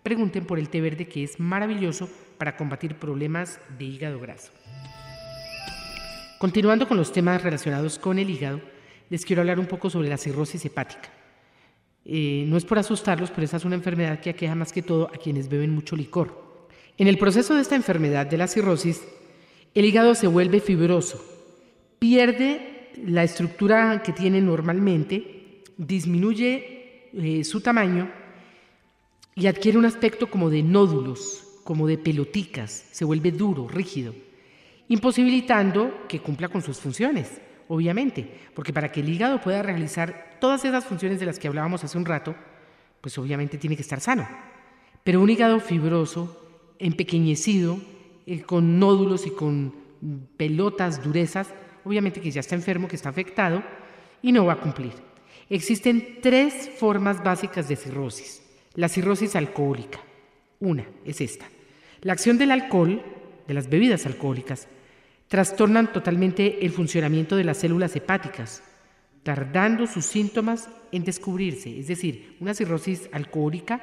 Pregunten 0.02 0.44
por 0.44 0.58
el 0.58 0.68
té 0.68 0.80
verde 0.80 1.08
que 1.08 1.24
es 1.24 1.40
maravilloso 1.40 2.08
para 2.38 2.56
combatir 2.56 2.96
problemas 2.96 3.60
de 3.78 3.84
hígado 3.84 4.20
graso. 4.20 4.52
Continuando 6.38 6.86
con 6.86 6.96
los 6.96 7.12
temas 7.12 7.42
relacionados 7.42 7.98
con 7.98 8.18
el 8.18 8.28
hígado, 8.28 8.60
les 9.08 9.24
quiero 9.24 9.42
hablar 9.42 9.58
un 9.58 9.66
poco 9.66 9.88
sobre 9.88 10.08
la 10.08 10.18
cirrosis 10.18 10.64
hepática. 10.64 11.08
Eh, 12.04 12.44
no 12.46 12.56
es 12.56 12.64
por 12.64 12.78
asustarlos, 12.78 13.30
pero 13.30 13.44
esa 13.44 13.56
es 13.56 13.64
una 13.64 13.74
enfermedad 13.74 14.20
que 14.20 14.30
aqueja 14.30 14.54
más 14.54 14.72
que 14.72 14.82
todo 14.82 15.10
a 15.12 15.16
quienes 15.16 15.48
beben 15.48 15.74
mucho 15.74 15.96
licor. 15.96 16.68
En 16.98 17.08
el 17.08 17.18
proceso 17.18 17.54
de 17.54 17.62
esta 17.62 17.74
enfermedad 17.74 18.26
de 18.26 18.36
la 18.36 18.46
cirrosis, 18.46 19.02
el 19.74 19.84
hígado 19.84 20.14
se 20.14 20.26
vuelve 20.26 20.60
fibroso, 20.60 21.35
pierde 21.98 22.90
la 23.04 23.24
estructura 23.24 24.02
que 24.02 24.12
tiene 24.12 24.40
normalmente, 24.40 25.62
disminuye 25.76 27.10
eh, 27.12 27.44
su 27.44 27.60
tamaño 27.60 28.10
y 29.34 29.46
adquiere 29.46 29.78
un 29.78 29.84
aspecto 29.84 30.28
como 30.28 30.50
de 30.50 30.62
nódulos, 30.62 31.60
como 31.64 31.86
de 31.86 31.98
peloticas, 31.98 32.86
se 32.90 33.04
vuelve 33.04 33.32
duro, 33.32 33.68
rígido, 33.68 34.14
imposibilitando 34.88 36.06
que 36.08 36.20
cumpla 36.20 36.48
con 36.48 36.62
sus 36.62 36.78
funciones, 36.78 37.40
obviamente, 37.68 38.30
porque 38.54 38.72
para 38.72 38.90
que 38.90 39.00
el 39.00 39.08
hígado 39.08 39.40
pueda 39.40 39.62
realizar 39.62 40.38
todas 40.40 40.64
esas 40.64 40.84
funciones 40.84 41.20
de 41.20 41.26
las 41.26 41.38
que 41.38 41.48
hablábamos 41.48 41.84
hace 41.84 41.98
un 41.98 42.04
rato, 42.04 42.34
pues 43.00 43.18
obviamente 43.18 43.58
tiene 43.58 43.76
que 43.76 43.82
estar 43.82 44.00
sano. 44.00 44.26
Pero 45.04 45.20
un 45.20 45.30
hígado 45.30 45.60
fibroso, 45.60 46.74
empequeñecido, 46.78 47.78
eh, 48.26 48.42
con 48.42 48.78
nódulos 48.78 49.26
y 49.26 49.30
con 49.30 49.74
pelotas, 50.36 51.02
durezas, 51.02 51.52
obviamente 51.86 52.20
que 52.20 52.32
ya 52.32 52.40
está 52.40 52.56
enfermo, 52.56 52.88
que 52.88 52.96
está 52.96 53.10
afectado 53.10 53.62
y 54.20 54.32
no 54.32 54.44
va 54.44 54.54
a 54.54 54.60
cumplir. 54.60 54.92
Existen 55.48 56.18
tres 56.20 56.68
formas 56.78 57.22
básicas 57.22 57.68
de 57.68 57.76
cirrosis. 57.76 58.42
La 58.74 58.88
cirrosis 58.88 59.36
alcohólica. 59.36 60.00
Una 60.58 60.84
es 61.04 61.20
esta. 61.20 61.46
La 62.02 62.12
acción 62.12 62.38
del 62.38 62.50
alcohol, 62.50 63.02
de 63.46 63.54
las 63.54 63.68
bebidas 63.68 64.04
alcohólicas, 64.04 64.66
trastornan 65.28 65.92
totalmente 65.92 66.64
el 66.66 66.72
funcionamiento 66.72 67.36
de 67.36 67.44
las 67.44 67.58
células 67.58 67.94
hepáticas, 67.94 68.64
tardando 69.22 69.86
sus 69.86 70.06
síntomas 70.06 70.68
en 70.90 71.04
descubrirse. 71.04 71.78
Es 71.78 71.86
decir, 71.86 72.36
una 72.40 72.54
cirrosis 72.54 73.08
alcohólica 73.12 73.80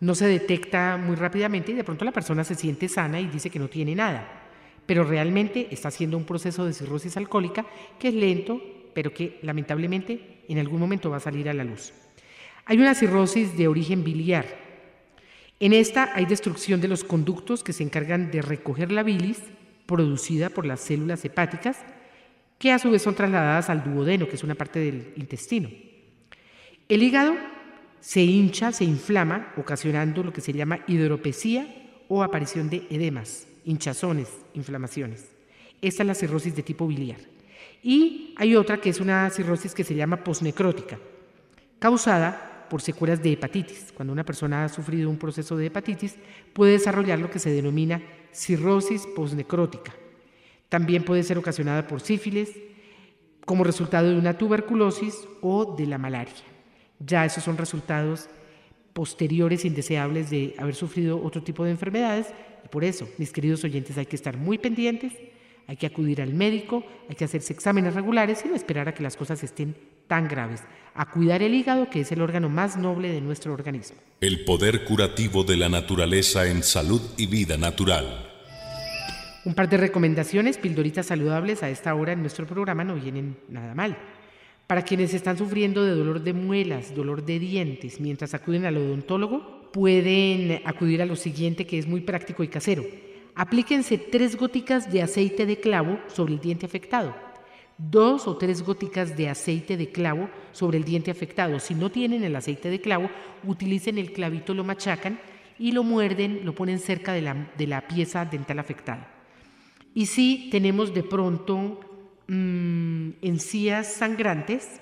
no 0.00 0.16
se 0.16 0.26
detecta 0.26 0.96
muy 0.96 1.14
rápidamente 1.14 1.70
y 1.70 1.76
de 1.76 1.84
pronto 1.84 2.04
la 2.04 2.12
persona 2.12 2.42
se 2.42 2.56
siente 2.56 2.88
sana 2.88 3.20
y 3.20 3.28
dice 3.28 3.50
que 3.50 3.58
no 3.60 3.68
tiene 3.68 3.94
nada, 3.94 4.39
pero 4.90 5.04
realmente 5.04 5.68
está 5.70 5.86
haciendo 5.86 6.16
un 6.16 6.24
proceso 6.24 6.66
de 6.66 6.72
cirrosis 6.72 7.16
alcohólica 7.16 7.64
que 8.00 8.08
es 8.08 8.14
lento, 8.14 8.60
pero 8.92 9.14
que 9.14 9.38
lamentablemente 9.42 10.42
en 10.48 10.58
algún 10.58 10.80
momento 10.80 11.10
va 11.10 11.18
a 11.18 11.20
salir 11.20 11.48
a 11.48 11.54
la 11.54 11.62
luz. 11.62 11.92
Hay 12.64 12.76
una 12.76 12.96
cirrosis 12.96 13.56
de 13.56 13.68
origen 13.68 14.02
biliar. 14.02 14.46
En 15.60 15.74
esta 15.74 16.10
hay 16.12 16.26
destrucción 16.26 16.80
de 16.80 16.88
los 16.88 17.04
conductos 17.04 17.62
que 17.62 17.72
se 17.72 17.84
encargan 17.84 18.32
de 18.32 18.42
recoger 18.42 18.90
la 18.90 19.04
bilis 19.04 19.40
producida 19.86 20.50
por 20.50 20.66
las 20.66 20.80
células 20.80 21.24
hepáticas, 21.24 21.76
que 22.58 22.72
a 22.72 22.80
su 22.80 22.90
vez 22.90 23.00
son 23.00 23.14
trasladadas 23.14 23.70
al 23.70 23.84
duodeno, 23.84 24.26
que 24.26 24.34
es 24.34 24.42
una 24.42 24.56
parte 24.56 24.80
del 24.80 25.12
intestino. 25.14 25.68
El 26.88 27.04
hígado 27.04 27.36
se 28.00 28.22
hincha, 28.22 28.72
se 28.72 28.82
inflama, 28.82 29.52
ocasionando 29.56 30.24
lo 30.24 30.32
que 30.32 30.40
se 30.40 30.52
llama 30.52 30.80
hidropesía 30.88 31.92
o 32.08 32.24
aparición 32.24 32.68
de 32.68 32.88
edemas, 32.90 33.46
hinchazones, 33.64 34.28
inflamaciones. 34.54 35.28
Esta 35.82 36.02
es 36.02 36.06
la 36.06 36.14
cirrosis 36.14 36.54
de 36.54 36.62
tipo 36.62 36.86
biliar. 36.86 37.20
Y 37.82 38.34
hay 38.36 38.56
otra 38.56 38.80
que 38.80 38.90
es 38.90 39.00
una 39.00 39.30
cirrosis 39.30 39.74
que 39.74 39.84
se 39.84 39.94
llama 39.94 40.22
posnecrótica, 40.22 40.98
causada 41.78 42.66
por 42.68 42.82
secuelas 42.82 43.22
de 43.22 43.32
hepatitis. 43.32 43.92
Cuando 43.94 44.12
una 44.12 44.24
persona 44.24 44.64
ha 44.64 44.68
sufrido 44.68 45.10
un 45.10 45.18
proceso 45.18 45.56
de 45.56 45.66
hepatitis, 45.66 46.16
puede 46.52 46.72
desarrollar 46.72 47.18
lo 47.18 47.30
que 47.30 47.38
se 47.38 47.50
denomina 47.50 48.02
cirrosis 48.32 49.06
posnecrótica. 49.16 49.92
También 50.68 51.04
puede 51.04 51.22
ser 51.22 51.38
ocasionada 51.38 51.86
por 51.86 52.00
sífilis, 52.00 52.50
como 53.44 53.64
resultado 53.64 54.10
de 54.10 54.18
una 54.18 54.38
tuberculosis 54.38 55.26
o 55.40 55.74
de 55.74 55.86
la 55.86 55.98
malaria. 55.98 56.34
Ya 57.00 57.24
esos 57.24 57.42
son 57.42 57.56
resultados 57.56 58.28
posteriores 58.92 59.64
indeseables 59.64 60.30
de 60.30 60.54
haber 60.58 60.74
sufrido 60.74 61.20
otro 61.22 61.42
tipo 61.42 61.64
de 61.64 61.70
enfermedades 61.70 62.26
y 62.64 62.68
por 62.68 62.84
eso, 62.84 63.08
mis 63.18 63.32
queridos 63.32 63.64
oyentes, 63.64 63.96
hay 63.98 64.06
que 64.06 64.16
estar 64.16 64.36
muy 64.36 64.58
pendientes, 64.58 65.12
hay 65.66 65.76
que 65.76 65.86
acudir 65.86 66.20
al 66.20 66.34
médico, 66.34 66.84
hay 67.08 67.14
que 67.14 67.24
hacerse 67.24 67.52
exámenes 67.52 67.94
regulares 67.94 68.42
y 68.44 68.48
no 68.48 68.56
esperar 68.56 68.88
a 68.88 68.94
que 68.94 69.02
las 69.02 69.16
cosas 69.16 69.42
estén 69.44 69.76
tan 70.08 70.26
graves, 70.26 70.62
a 70.94 71.08
cuidar 71.08 71.42
el 71.42 71.54
hígado, 71.54 71.88
que 71.88 72.00
es 72.00 72.10
el 72.10 72.20
órgano 72.20 72.48
más 72.48 72.76
noble 72.76 73.12
de 73.12 73.20
nuestro 73.20 73.52
organismo. 73.52 73.96
El 74.20 74.44
poder 74.44 74.84
curativo 74.84 75.44
de 75.44 75.56
la 75.56 75.68
naturaleza 75.68 76.48
en 76.48 76.64
salud 76.64 77.00
y 77.16 77.26
vida 77.26 77.56
natural. 77.56 78.26
Un 79.44 79.54
par 79.54 79.68
de 79.68 79.76
recomendaciones, 79.76 80.58
pildoritas 80.58 81.06
saludables 81.06 81.62
a 81.62 81.70
esta 81.70 81.94
hora 81.94 82.12
en 82.12 82.20
nuestro 82.20 82.46
programa 82.46 82.84
no 82.84 82.96
vienen 82.96 83.38
nada 83.48 83.74
mal. 83.74 83.96
Para 84.66 84.82
quienes 84.82 85.14
están 85.14 85.38
sufriendo 85.38 85.84
de 85.84 85.92
dolor 85.94 86.20
de 86.22 86.32
muelas, 86.32 86.94
dolor 86.94 87.24
de 87.24 87.38
dientes, 87.38 88.00
mientras 88.00 88.34
acuden 88.34 88.66
al 88.66 88.76
odontólogo, 88.76 89.59
pueden 89.72 90.60
acudir 90.64 91.02
a 91.02 91.06
lo 91.06 91.16
siguiente 91.16 91.66
que 91.66 91.78
es 91.78 91.86
muy 91.86 92.00
práctico 92.00 92.42
y 92.42 92.48
casero. 92.48 92.84
Aplíquense 93.34 93.98
tres 93.98 94.36
góticas 94.36 94.92
de 94.92 95.02
aceite 95.02 95.46
de 95.46 95.60
clavo 95.60 95.98
sobre 96.08 96.34
el 96.34 96.40
diente 96.40 96.66
afectado 96.66 97.14
dos 97.90 98.28
o 98.28 98.36
tres 98.36 98.62
góticas 98.62 99.16
de 99.16 99.28
aceite 99.28 99.76
de 99.76 99.90
clavo 99.90 100.28
sobre 100.52 100.78
el 100.78 100.84
diente 100.84 101.10
afectado. 101.10 101.58
Si 101.60 101.74
no 101.74 101.90
tienen 101.90 102.24
el 102.24 102.36
aceite 102.36 102.68
de 102.68 102.80
clavo, 102.80 103.08
utilicen 103.44 103.98
el 103.98 104.12
clavito, 104.12 104.52
lo 104.52 104.64
machacan 104.64 105.18
y 105.58 105.72
lo 105.72 105.82
muerden, 105.82 106.40
lo 106.44 106.54
ponen 106.54 106.78
cerca 106.78 107.12
de 107.12 107.22
la, 107.66 107.88
pieza 107.88 108.24
dental 108.24 108.58
afectada. 108.58 109.08
Y 109.94 110.06
si 110.06 110.48
tenemos 110.50 110.92
de 110.94 111.02
pronto 111.02 111.80
mm, 112.28 113.10
encías 113.22 113.92
sangrantes, 113.92 114.80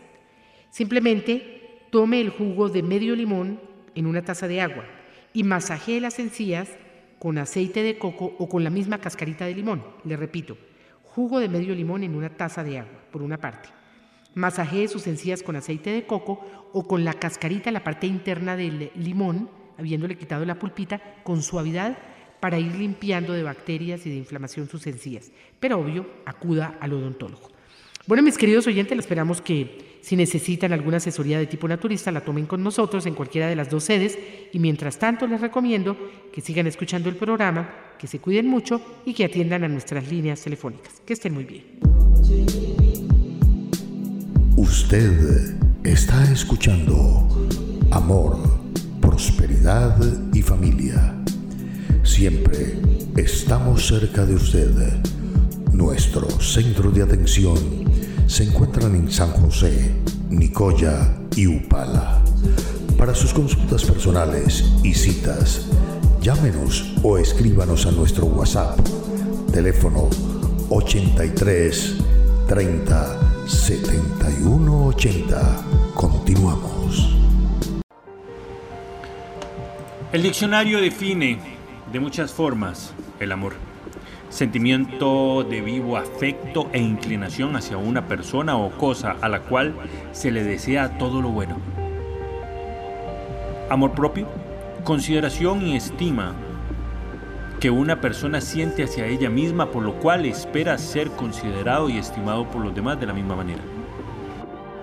simplemente 0.71 1.85
tome 1.91 2.21
el 2.21 2.31
jugo 2.31 2.69
de 2.69 2.83
medio 2.83 3.15
limón 3.15 3.61
en 3.99 4.07
una 4.07 4.23
taza 4.23 4.47
de 4.47 4.61
agua 4.61 4.85
y 5.33 5.43
masajee 5.43 6.01
las 6.01 6.21
encías 6.21 6.69
con 7.19 7.37
aceite 7.37 7.83
de 7.83 7.99
coco 7.99 8.37
o 8.39 8.49
con 8.49 8.63
la 8.63 8.71
misma 8.71 8.99
cascarita 8.99 9.45
de 9.45 9.55
limón. 9.55 9.83
Le 10.05 10.17
repito, 10.17 10.57
jugo 11.03 11.41
de 11.41 11.49
medio 11.49 11.75
limón 11.75 12.05
en 12.05 12.15
una 12.15 12.31
taza 12.31 12.63
de 12.63 12.79
agua, 12.79 13.01
por 13.11 13.23
una 13.23 13.39
parte. 13.39 13.69
Masajee 14.35 14.87
sus 14.87 15.09
encías 15.09 15.43
con 15.43 15.57
aceite 15.57 15.91
de 15.91 16.07
coco 16.07 16.71
o 16.73 16.87
con 16.87 17.05
la 17.05 17.15
cascarita, 17.15 17.73
la 17.73 17.83
parte 17.83 18.07
interna 18.07 18.57
del 18.57 18.93
limón, 18.95 19.51
habiéndole 19.79 20.17
quitado 20.17 20.45
la 20.45 20.61
pulpita, 20.61 21.03
con 21.25 21.43
suavidad 21.43 21.99
para 22.39 22.61
ir 22.61 22.77
limpiando 22.77 23.33
de 23.33 23.43
bacterias 23.43 24.07
y 24.07 24.11
de 24.11 24.17
inflamación 24.17 24.69
sus 24.69 24.87
encías. 24.87 25.33
Pero 25.59 25.81
obvio, 25.81 26.07
acuda 26.25 26.77
al 26.79 26.93
odontólogo. 26.93 27.51
Bueno, 28.07 28.23
mis 28.23 28.39
queridos 28.39 28.69
oyentes, 28.69 28.97
esperamos 28.97 29.41
que 29.41 29.88
si 30.01 30.17
necesitan 30.17 30.73
alguna 30.73 30.99
asesoría 30.99 31.39
de 31.39 31.47
tipo 31.47 31.69
naturista, 31.69 32.13
la 32.13 32.21
tomen 32.21 32.47
con 32.47 32.63
nosotros 32.63 33.07
en 33.07 33.15
cualquiera 33.15 33.49
de 33.49 33.57
las 33.57 33.71
dos 33.71 33.85
sedes. 33.85 34.19
Y 34.53 34.59
mientras 34.59 34.99
tanto, 34.99 35.27
les 35.27 35.41
recomiendo 35.41 35.97
que 36.33 36.41
sigan 36.41 36.67
escuchando 36.67 37.09
el 37.09 37.17
programa, 37.17 37.95
que 37.99 38.07
se 38.07 38.19
cuiden 38.19 38.47
mucho 38.47 38.81
y 39.05 39.15
que 39.15 39.25
atiendan 39.25 39.65
a 39.65 39.69
nuestras 39.69 40.11
líneas 40.11 40.41
telefónicas. 40.41 41.03
Que 41.05 41.13
estén 41.13 41.35
muy 41.35 41.45
bien. 41.45 41.65
Usted 44.57 45.57
está 45.85 46.25
escuchando 46.33 47.29
Amor, 47.91 48.39
Prosperidad 49.01 49.97
y 50.33 50.43
Familia. 50.43 51.15
Siempre 52.03 52.79
estamos 53.17 53.87
cerca 53.87 54.25
de 54.25 54.35
usted. 54.35 54.71
Nuestro 55.73 56.29
centro 56.41 56.91
de 56.91 57.03
atención 57.03 57.59
se 58.29 58.45
encuentran 58.45 58.95
en 58.95 59.11
San 59.11 59.31
José, 59.31 59.95
Nicoya 60.29 61.17
y 61.35 61.47
Upala. 61.47 62.23
Para 62.99 63.15
sus 63.15 63.33
consultas 63.33 63.85
personales 63.85 64.65
y 64.85 64.93
citas, 64.93 65.67
llámenos 66.21 66.95
o 67.03 67.17
escríbanos 67.17 67.87
a 67.87 67.91
nuestro 67.91 68.27
WhatsApp, 68.27 68.79
teléfono 69.51 70.11
83 70.69 71.97
30 72.47 73.47
71 73.49 74.87
80. 74.89 75.65
Continuamos. 75.95 77.17
El 80.13 80.23
diccionario 80.23 80.81
define 80.83 81.41
de 81.91 81.99
muchas 81.99 82.31
formas 82.31 82.93
el 83.21 83.33
amor 83.33 83.68
sentimiento 84.31 85.43
de 85.45 85.61
vivo 85.61 85.97
afecto 85.97 86.69
e 86.73 86.81
inclinación 86.81 87.57
hacia 87.57 87.77
una 87.77 88.07
persona 88.07 88.57
o 88.57 88.71
cosa 88.71 89.17
a 89.21 89.29
la 89.29 89.41
cual 89.41 89.75
se 90.13 90.31
le 90.31 90.45
desea 90.45 90.99
todo 90.99 91.23
lo 91.23 91.31
bueno. 91.31 91.57
Amor 93.71 93.93
propio, 93.93 94.27
consideración 94.85 95.67
y 95.67 95.77
estima 95.77 96.35
que 97.61 97.71
una 97.71 98.01
persona 98.01 98.41
siente 98.41 98.85
hacia 98.85 99.07
ella 99.07 99.31
misma 99.31 99.71
por 99.71 99.83
lo 99.83 99.95
cual 99.95 100.27
espera 100.27 100.79
ser 100.79 101.09
considerado 101.11 101.89
y 101.89 101.99
estimado 101.99 102.49
por 102.49 102.63
los 102.63 102.75
demás 102.75 103.01
de 103.01 103.07
la 103.07 103.15
misma 103.15 103.37
manera. 103.37 103.63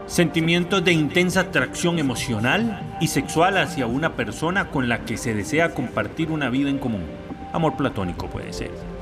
Sentimientos 0.07 0.83
de 0.83 0.91
intensa 0.91 1.41
atracción 1.41 1.97
emocional 1.97 2.97
y 3.01 3.07
sexual 3.07 3.57
hacia 3.57 3.87
una 3.87 4.13
persona 4.13 4.69
con 4.69 4.87
la 4.87 4.99
que 5.03 5.17
se 5.17 5.33
desea 5.33 5.73
compartir 5.73 6.31
una 6.31 6.49
vida 6.49 6.69
en 6.69 6.77
común. 6.77 7.05
Amor 7.53 7.75
platónico 7.75 8.27
puede 8.27 8.53
ser 8.53 8.94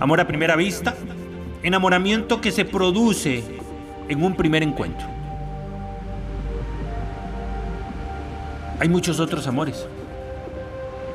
Amor 0.00 0.20
a 0.20 0.26
primera 0.26 0.56
vista, 0.56 0.94
enamoramiento 1.62 2.40
que 2.40 2.52
se 2.52 2.64
produce 2.64 3.44
en 4.08 4.22
un 4.22 4.34
primer 4.34 4.62
encuentro. 4.62 5.06
Hay 8.80 8.88
muchos 8.88 9.20
otros 9.20 9.46
amores. 9.46 9.86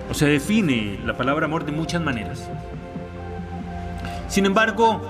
O 0.09 0.13
se 0.13 0.25
define 0.25 0.99
la 1.05 1.15
palabra 1.15 1.45
amor 1.45 1.65
de 1.65 1.71
muchas 1.71 2.01
maneras. 2.01 2.49
Sin 4.27 4.45
embargo, 4.45 5.01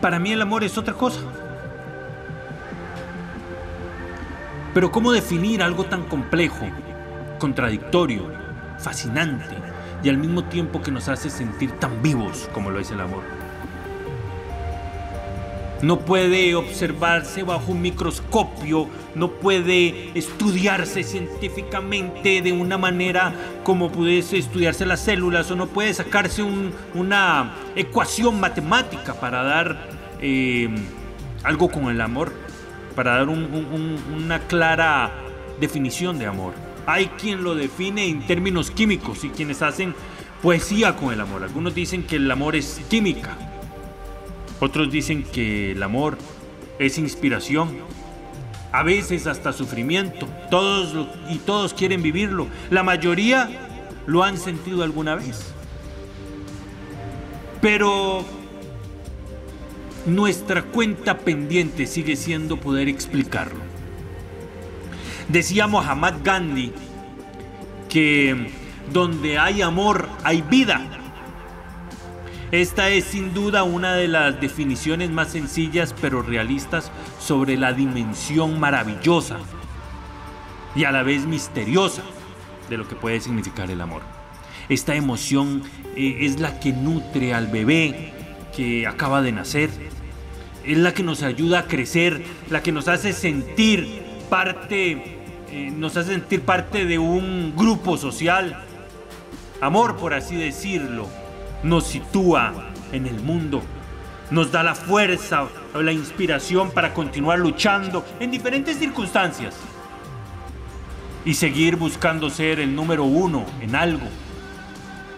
para 0.00 0.18
mí 0.18 0.32
el 0.32 0.42
amor 0.42 0.64
es 0.64 0.76
otra 0.76 0.94
cosa. 0.94 1.20
Pero 4.74 4.92
¿cómo 4.92 5.12
definir 5.12 5.62
algo 5.62 5.84
tan 5.84 6.04
complejo, 6.04 6.66
contradictorio, 7.38 8.30
fascinante, 8.78 9.56
y 10.02 10.08
al 10.08 10.18
mismo 10.18 10.44
tiempo 10.44 10.82
que 10.82 10.90
nos 10.90 11.08
hace 11.08 11.30
sentir 11.30 11.72
tan 11.72 12.02
vivos 12.02 12.48
como 12.52 12.70
lo 12.70 12.80
es 12.80 12.90
el 12.90 13.00
amor. 13.00 13.22
No 15.82 16.00
puede 16.00 16.54
observarse 16.54 17.42
bajo 17.42 17.72
un 17.72 17.80
microscopio, 17.80 18.86
no 19.14 19.30
puede 19.30 20.10
estudiarse 20.18 21.02
científicamente 21.02 22.42
de 22.42 22.52
una 22.52 22.76
manera 22.76 23.32
como 23.64 23.90
pudiese 23.90 24.36
estudiarse 24.36 24.84
las 24.84 25.00
células 25.00 25.50
o 25.50 25.56
no 25.56 25.68
puede 25.68 25.94
sacarse 25.94 26.42
una 26.94 27.54
ecuación 27.76 28.40
matemática 28.40 29.14
para 29.14 29.42
dar 29.42 29.88
eh, 30.20 30.68
algo 31.44 31.70
con 31.70 31.84
el 31.84 32.00
amor, 32.02 32.30
para 32.94 33.12
dar 33.16 33.28
una 33.30 34.38
clara 34.40 35.10
definición 35.60 36.18
de 36.18 36.26
amor. 36.26 36.69
Hay 36.90 37.06
quien 37.06 37.44
lo 37.44 37.54
define 37.54 38.08
en 38.08 38.26
términos 38.26 38.72
químicos 38.72 39.22
y 39.22 39.28
quienes 39.28 39.62
hacen 39.62 39.94
poesía 40.42 40.96
con 40.96 41.12
el 41.12 41.20
amor. 41.20 41.44
Algunos 41.44 41.72
dicen 41.72 42.02
que 42.02 42.16
el 42.16 42.28
amor 42.28 42.56
es 42.56 42.80
química. 42.90 43.38
Otros 44.58 44.90
dicen 44.90 45.22
que 45.22 45.70
el 45.70 45.84
amor 45.84 46.18
es 46.80 46.98
inspiración. 46.98 47.76
A 48.72 48.82
veces 48.82 49.28
hasta 49.28 49.52
sufrimiento. 49.52 50.26
Todos 50.50 51.06
y 51.30 51.38
todos 51.38 51.74
quieren 51.74 52.02
vivirlo. 52.02 52.48
La 52.70 52.82
mayoría 52.82 53.48
lo 54.06 54.24
han 54.24 54.36
sentido 54.36 54.82
alguna 54.82 55.14
vez. 55.14 55.52
Pero 57.60 58.24
nuestra 60.06 60.62
cuenta 60.62 61.18
pendiente 61.18 61.86
sigue 61.86 62.16
siendo 62.16 62.56
poder 62.56 62.88
explicarlo. 62.88 63.79
Decía 65.30 65.68
Muhammad 65.68 66.14
Gandhi 66.24 66.72
que 67.88 68.50
donde 68.92 69.38
hay 69.38 69.62
amor 69.62 70.08
hay 70.24 70.42
vida. 70.42 70.80
Esta 72.50 72.88
es 72.88 73.04
sin 73.04 73.32
duda 73.32 73.62
una 73.62 73.94
de 73.94 74.08
las 74.08 74.40
definiciones 74.40 75.10
más 75.10 75.28
sencillas 75.28 75.94
pero 76.00 76.22
realistas 76.22 76.90
sobre 77.20 77.56
la 77.56 77.72
dimensión 77.72 78.58
maravillosa 78.58 79.38
y 80.74 80.82
a 80.82 80.90
la 80.90 81.04
vez 81.04 81.26
misteriosa 81.26 82.02
de 82.68 82.76
lo 82.76 82.88
que 82.88 82.96
puede 82.96 83.20
significar 83.20 83.70
el 83.70 83.80
amor. 83.80 84.02
Esta 84.68 84.96
emoción 84.96 85.62
eh, 85.94 86.18
es 86.22 86.40
la 86.40 86.58
que 86.58 86.72
nutre 86.72 87.34
al 87.34 87.46
bebé 87.46 88.12
que 88.56 88.84
acaba 88.88 89.22
de 89.22 89.30
nacer, 89.30 89.70
es 90.64 90.78
la 90.78 90.92
que 90.92 91.04
nos 91.04 91.22
ayuda 91.22 91.60
a 91.60 91.66
crecer, 91.68 92.20
la 92.50 92.64
que 92.64 92.72
nos 92.72 92.88
hace 92.88 93.12
sentir 93.12 94.02
parte 94.28 95.19
eh, 95.52 95.72
nos 95.72 95.96
hace 95.96 96.12
sentir 96.12 96.42
parte 96.42 96.86
de 96.86 96.98
un 96.98 97.54
grupo 97.56 97.96
social. 97.96 98.62
Amor, 99.60 99.96
por 99.96 100.14
así 100.14 100.36
decirlo, 100.36 101.08
nos 101.64 101.88
sitúa 101.88 102.70
en 102.92 103.06
el 103.06 103.20
mundo, 103.20 103.60
nos 104.30 104.52
da 104.52 104.62
la 104.62 104.76
fuerza 104.76 105.48
o 105.74 105.82
la 105.82 105.92
inspiración 105.92 106.70
para 106.70 106.94
continuar 106.94 107.40
luchando 107.40 108.04
en 108.20 108.30
diferentes 108.30 108.76
circunstancias 108.78 109.56
y 111.24 111.34
seguir 111.34 111.74
buscando 111.74 112.30
ser 112.30 112.60
el 112.60 112.74
número 112.74 113.02
uno 113.02 113.44
en 113.60 113.74
algo, 113.74 114.06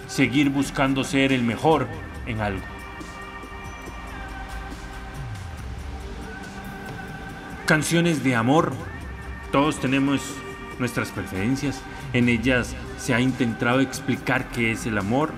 seguir 0.06 0.48
buscando 0.48 1.04
ser 1.04 1.32
el 1.32 1.42
mejor 1.42 1.88
en 2.26 2.40
algo. 2.40 2.64
Canciones 7.66 8.24
de 8.24 8.34
amor 8.34 8.72
todos 9.52 9.78
tenemos 9.78 10.20
nuestras 10.78 11.10
preferencias, 11.10 11.80
en 12.14 12.28
ellas 12.28 12.74
se 12.98 13.14
ha 13.14 13.20
intentado 13.20 13.80
explicar 13.80 14.48
qué 14.48 14.72
es 14.72 14.86
el 14.86 14.96
amor, 14.96 15.30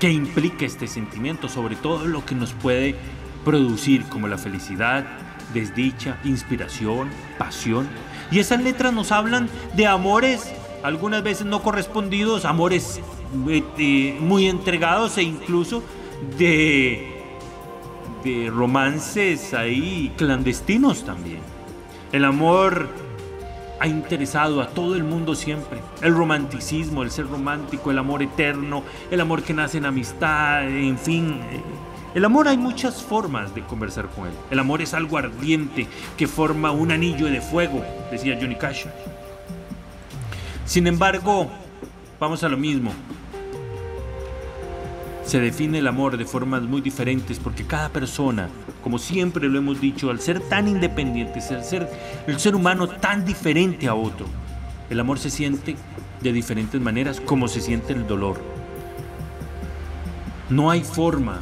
qué 0.00 0.10
implica 0.10 0.66
este 0.66 0.88
sentimiento, 0.88 1.48
sobre 1.48 1.76
todo 1.76 2.04
lo 2.04 2.26
que 2.26 2.34
nos 2.34 2.52
puede 2.52 2.96
producir 3.44 4.04
como 4.06 4.26
la 4.26 4.36
felicidad, 4.36 5.06
desdicha, 5.54 6.18
inspiración, 6.24 7.08
pasión. 7.38 7.88
Y 8.32 8.40
esas 8.40 8.60
letras 8.60 8.92
nos 8.92 9.12
hablan 9.12 9.48
de 9.74 9.86
amores, 9.86 10.52
algunas 10.82 11.22
veces 11.22 11.46
no 11.46 11.62
correspondidos, 11.62 12.44
amores 12.44 13.00
eh, 13.48 13.62
eh, 13.78 14.16
muy 14.20 14.48
entregados 14.48 15.16
e 15.16 15.22
incluso 15.22 15.84
de, 16.36 17.22
de 18.24 18.50
romances 18.50 19.54
ahí 19.54 20.12
clandestinos 20.16 21.04
también. 21.04 21.55
El 22.12 22.24
amor 22.24 22.88
ha 23.78 23.86
interesado 23.86 24.62
a 24.62 24.68
todo 24.68 24.94
el 24.96 25.04
mundo 25.04 25.34
siempre. 25.34 25.80
El 26.02 26.14
romanticismo, 26.14 27.02
el 27.02 27.10
ser 27.10 27.28
romántico, 27.28 27.90
el 27.90 27.98
amor 27.98 28.22
eterno, 28.22 28.82
el 29.10 29.20
amor 29.20 29.42
que 29.42 29.52
nace 29.52 29.78
en 29.78 29.86
amistad, 29.86 30.68
en 30.68 30.98
fin. 30.98 31.40
El 32.14 32.24
amor 32.24 32.48
hay 32.48 32.56
muchas 32.56 33.02
formas 33.02 33.54
de 33.54 33.62
conversar 33.62 34.08
con 34.08 34.28
él. 34.28 34.32
El 34.50 34.58
amor 34.58 34.80
es 34.80 34.94
algo 34.94 35.18
ardiente 35.18 35.86
que 36.16 36.26
forma 36.26 36.70
un 36.70 36.90
anillo 36.90 37.26
de 37.26 37.40
fuego, 37.40 37.84
decía 38.10 38.38
Johnny 38.40 38.56
Cash. 38.56 38.86
Sin 40.64 40.86
embargo, 40.86 41.48
vamos 42.18 42.42
a 42.42 42.48
lo 42.48 42.56
mismo 42.56 42.92
se 45.26 45.40
define 45.40 45.78
el 45.78 45.88
amor 45.88 46.16
de 46.16 46.24
formas 46.24 46.62
muy 46.62 46.80
diferentes 46.80 47.40
porque 47.40 47.66
cada 47.66 47.88
persona, 47.88 48.48
como 48.82 48.98
siempre 48.98 49.48
lo 49.48 49.58
hemos 49.58 49.80
dicho, 49.80 50.10
al 50.10 50.20
ser 50.20 50.40
tan 50.40 50.68
independiente, 50.68 51.40
al 51.50 51.64
ser 51.64 51.90
el 52.28 52.38
ser 52.38 52.54
humano 52.54 52.86
tan 52.88 53.24
diferente 53.24 53.88
a 53.88 53.94
otro, 53.94 54.26
el 54.88 55.00
amor 55.00 55.18
se 55.18 55.30
siente 55.30 55.76
de 56.20 56.32
diferentes 56.32 56.80
maneras 56.80 57.20
como 57.20 57.48
se 57.48 57.60
siente 57.60 57.92
el 57.92 58.06
dolor. 58.06 58.40
No 60.48 60.70
hay 60.70 60.84
forma 60.84 61.40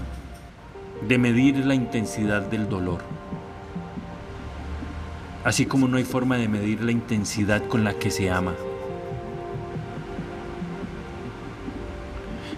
de 1.06 1.18
medir 1.18 1.58
la 1.58 1.74
intensidad 1.74 2.40
del 2.40 2.70
dolor. 2.70 3.00
Así 5.44 5.66
como 5.66 5.88
no 5.88 5.98
hay 5.98 6.04
forma 6.04 6.38
de 6.38 6.48
medir 6.48 6.82
la 6.82 6.90
intensidad 6.90 7.62
con 7.66 7.84
la 7.84 7.92
que 7.92 8.10
se 8.10 8.30
ama. 8.30 8.54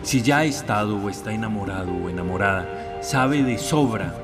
Si 0.07 0.23
ya 0.23 0.38
ha 0.38 0.45
estado 0.45 0.99
o 0.99 1.11
está 1.11 1.33
enamorado 1.33 1.92
o 1.92 2.09
enamorada, 2.09 3.03
sabe 3.03 3.42
de 3.42 3.59
sobra 3.59 4.14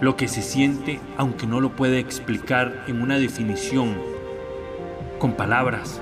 lo 0.00 0.16
que 0.16 0.26
se 0.26 0.42
siente 0.42 0.98
aunque 1.16 1.46
no 1.46 1.60
lo 1.60 1.76
puede 1.76 2.00
explicar 2.00 2.82
en 2.88 3.00
una 3.00 3.16
definición 3.20 3.94
con 5.20 5.34
palabras 5.34 6.00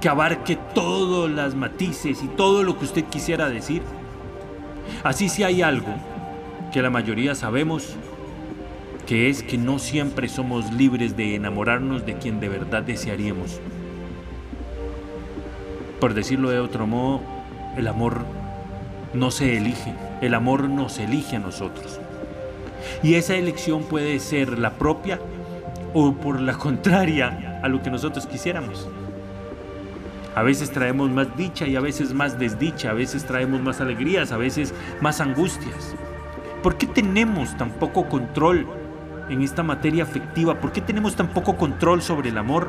que 0.00 0.08
abarque 0.08 0.56
todos 0.72 1.28
las 1.28 1.56
matices 1.56 2.22
y 2.22 2.28
todo 2.28 2.62
lo 2.62 2.78
que 2.78 2.84
usted 2.84 3.04
quisiera 3.06 3.48
decir. 3.48 3.82
Así 5.02 5.28
si 5.28 5.42
hay 5.42 5.62
algo 5.62 5.92
que 6.72 6.82
la 6.82 6.90
mayoría 6.90 7.34
sabemos, 7.34 7.96
que 9.04 9.28
es 9.30 9.42
que 9.42 9.58
no 9.58 9.80
siempre 9.80 10.28
somos 10.28 10.72
libres 10.72 11.16
de 11.16 11.34
enamorarnos 11.34 12.06
de 12.06 12.14
quien 12.18 12.38
de 12.38 12.50
verdad 12.50 12.84
desearíamos. 12.84 13.60
Por 15.98 16.14
decirlo 16.14 16.50
de 16.50 16.60
otro 16.60 16.86
modo, 16.86 17.35
el 17.76 17.88
amor 17.88 18.24
no 19.12 19.30
se 19.30 19.56
elige, 19.56 19.94
el 20.20 20.34
amor 20.34 20.68
nos 20.68 20.98
elige 20.98 21.36
a 21.36 21.40
nosotros. 21.40 22.00
Y 23.02 23.14
esa 23.14 23.34
elección 23.34 23.84
puede 23.84 24.18
ser 24.20 24.58
la 24.58 24.72
propia 24.72 25.18
o 25.94 26.12
por 26.12 26.40
la 26.40 26.52
contraria 26.58 27.60
a 27.62 27.68
lo 27.68 27.82
que 27.82 27.90
nosotros 27.90 28.26
quisiéramos. 28.26 28.88
A 30.34 30.42
veces 30.42 30.70
traemos 30.70 31.10
más 31.10 31.34
dicha 31.36 31.66
y 31.66 31.76
a 31.76 31.80
veces 31.80 32.12
más 32.12 32.38
desdicha, 32.38 32.90
a 32.90 32.94
veces 32.94 33.24
traemos 33.24 33.62
más 33.62 33.80
alegrías, 33.80 34.32
a 34.32 34.36
veces 34.36 34.74
más 35.00 35.20
angustias. 35.22 35.94
¿Por 36.62 36.76
qué 36.76 36.86
tenemos 36.86 37.56
tan 37.56 37.70
poco 37.70 38.06
control 38.06 38.66
en 39.30 39.40
esta 39.40 39.62
materia 39.62 40.02
afectiva? 40.02 40.60
¿Por 40.60 40.72
qué 40.72 40.82
tenemos 40.82 41.16
tan 41.16 41.28
poco 41.28 41.56
control 41.56 42.02
sobre 42.02 42.28
el 42.28 42.36
amor? 42.36 42.68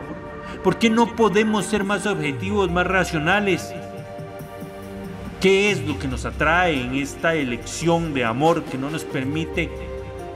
¿Por 0.64 0.78
qué 0.78 0.90
no 0.90 1.14
podemos 1.16 1.66
ser 1.66 1.84
más 1.84 2.06
objetivos, 2.06 2.72
más 2.72 2.88
racionales? 2.88 3.74
¿Qué 5.42 5.72
es 5.72 5.86
lo 5.86 6.00
que 6.00 6.08
nos 6.08 6.26
atrae 6.26 6.82
en 6.82 6.96
esta 6.96 7.36
elección 7.36 8.16
de 8.16 8.26
amor 8.26 8.64
que 8.64 8.80
no 8.80 8.90
nos 8.90 9.04
permite 9.04 9.70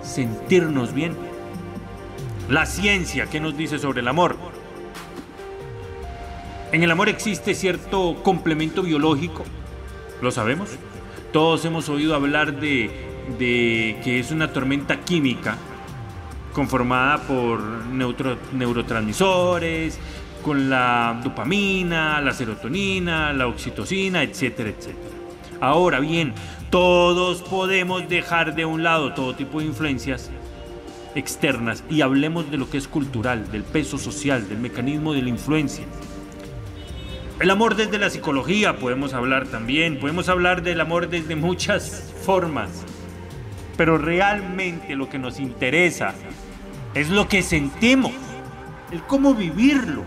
sentirnos 0.03 0.93
bien? 0.93 1.17
La 2.47 2.67
ciencia, 2.67 3.25
¿qué 3.25 3.39
nos 3.39 3.57
dice 3.57 3.79
sobre 3.79 4.01
el 4.01 4.07
amor? 4.07 4.35
En 6.71 6.83
el 6.83 6.91
amor 6.91 7.09
existe 7.09 7.55
cierto 7.55 8.21
complemento 8.21 8.83
biológico, 8.83 9.43
lo 10.21 10.29
sabemos. 10.29 10.69
Todos 11.33 11.65
hemos 11.65 11.89
oído 11.89 12.13
hablar 12.13 12.59
de, 12.59 12.91
que 13.39 14.19
es 14.19 14.29
una 14.31 14.53
tormenta 14.53 14.99
química 14.99 15.57
conformada 16.53 17.17
por 17.23 17.59
neurotransmisores, 18.53 19.97
con 20.41 20.69
la 20.69 21.19
dopamina, 21.23 22.19
la 22.21 22.33
serotonina, 22.33 23.33
la 23.33 23.47
oxitocina, 23.47 24.23
etcétera, 24.23 24.69
etcétera. 24.69 25.15
Ahora 25.59 25.99
bien, 25.99 26.33
todos 26.69 27.41
podemos 27.43 28.07
dejar 28.09 28.55
de 28.55 28.65
un 28.65 28.83
lado 28.83 29.13
todo 29.13 29.35
tipo 29.35 29.59
de 29.59 29.65
influencias 29.67 30.31
externas 31.15 31.83
y 31.89 32.01
hablemos 32.01 32.49
de 32.49 32.57
lo 32.57 32.69
que 32.69 32.77
es 32.77 32.87
cultural, 32.87 33.51
del 33.51 33.63
peso 33.63 33.97
social, 33.97 34.47
del 34.47 34.57
mecanismo 34.57 35.13
de 35.13 35.21
la 35.21 35.29
influencia. 35.29 35.85
El 37.39 37.49
amor 37.49 37.75
desde 37.75 37.97
la 37.97 38.09
psicología 38.09 38.77
podemos 38.77 39.13
hablar 39.13 39.47
también, 39.47 39.99
podemos 39.99 40.29
hablar 40.29 40.61
del 40.61 40.79
amor 40.79 41.09
desde 41.09 41.35
muchas 41.35 42.13
formas, 42.25 42.69
pero 43.77 43.97
realmente 43.97 44.95
lo 44.95 45.09
que 45.09 45.19
nos 45.19 45.39
interesa 45.39 46.13
es 46.93 47.09
lo 47.09 47.27
que 47.27 47.41
sentimos, 47.41 48.13
el 48.91 49.01
cómo 49.03 49.33
vivirlo, 49.33 50.03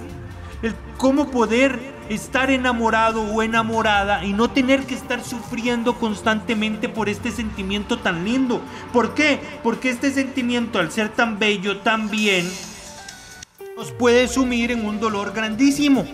el 0.64 0.74
cómo 0.96 1.30
poder 1.30 1.78
estar 2.08 2.50
enamorado 2.50 3.22
o 3.22 3.42
enamorada 3.42 4.24
y 4.24 4.32
no 4.32 4.50
tener 4.50 4.84
que 4.84 4.94
estar 4.94 5.22
sufriendo 5.22 5.98
constantemente 5.98 6.88
por 6.88 7.08
este 7.08 7.30
sentimiento 7.30 7.98
tan 7.98 8.24
lindo. 8.24 8.60
¿Por 8.92 9.14
qué? 9.14 9.40
Porque 9.62 9.90
este 9.90 10.10
sentimiento, 10.10 10.78
al 10.78 10.90
ser 10.90 11.10
tan 11.10 11.38
bello, 11.38 11.78
tan 11.78 12.10
bien, 12.10 12.50
nos 13.76 13.90
puede 13.90 14.28
sumir 14.28 14.70
en 14.70 14.86
un 14.86 15.00
dolor 15.00 15.32
grandísimo. 15.32 16.06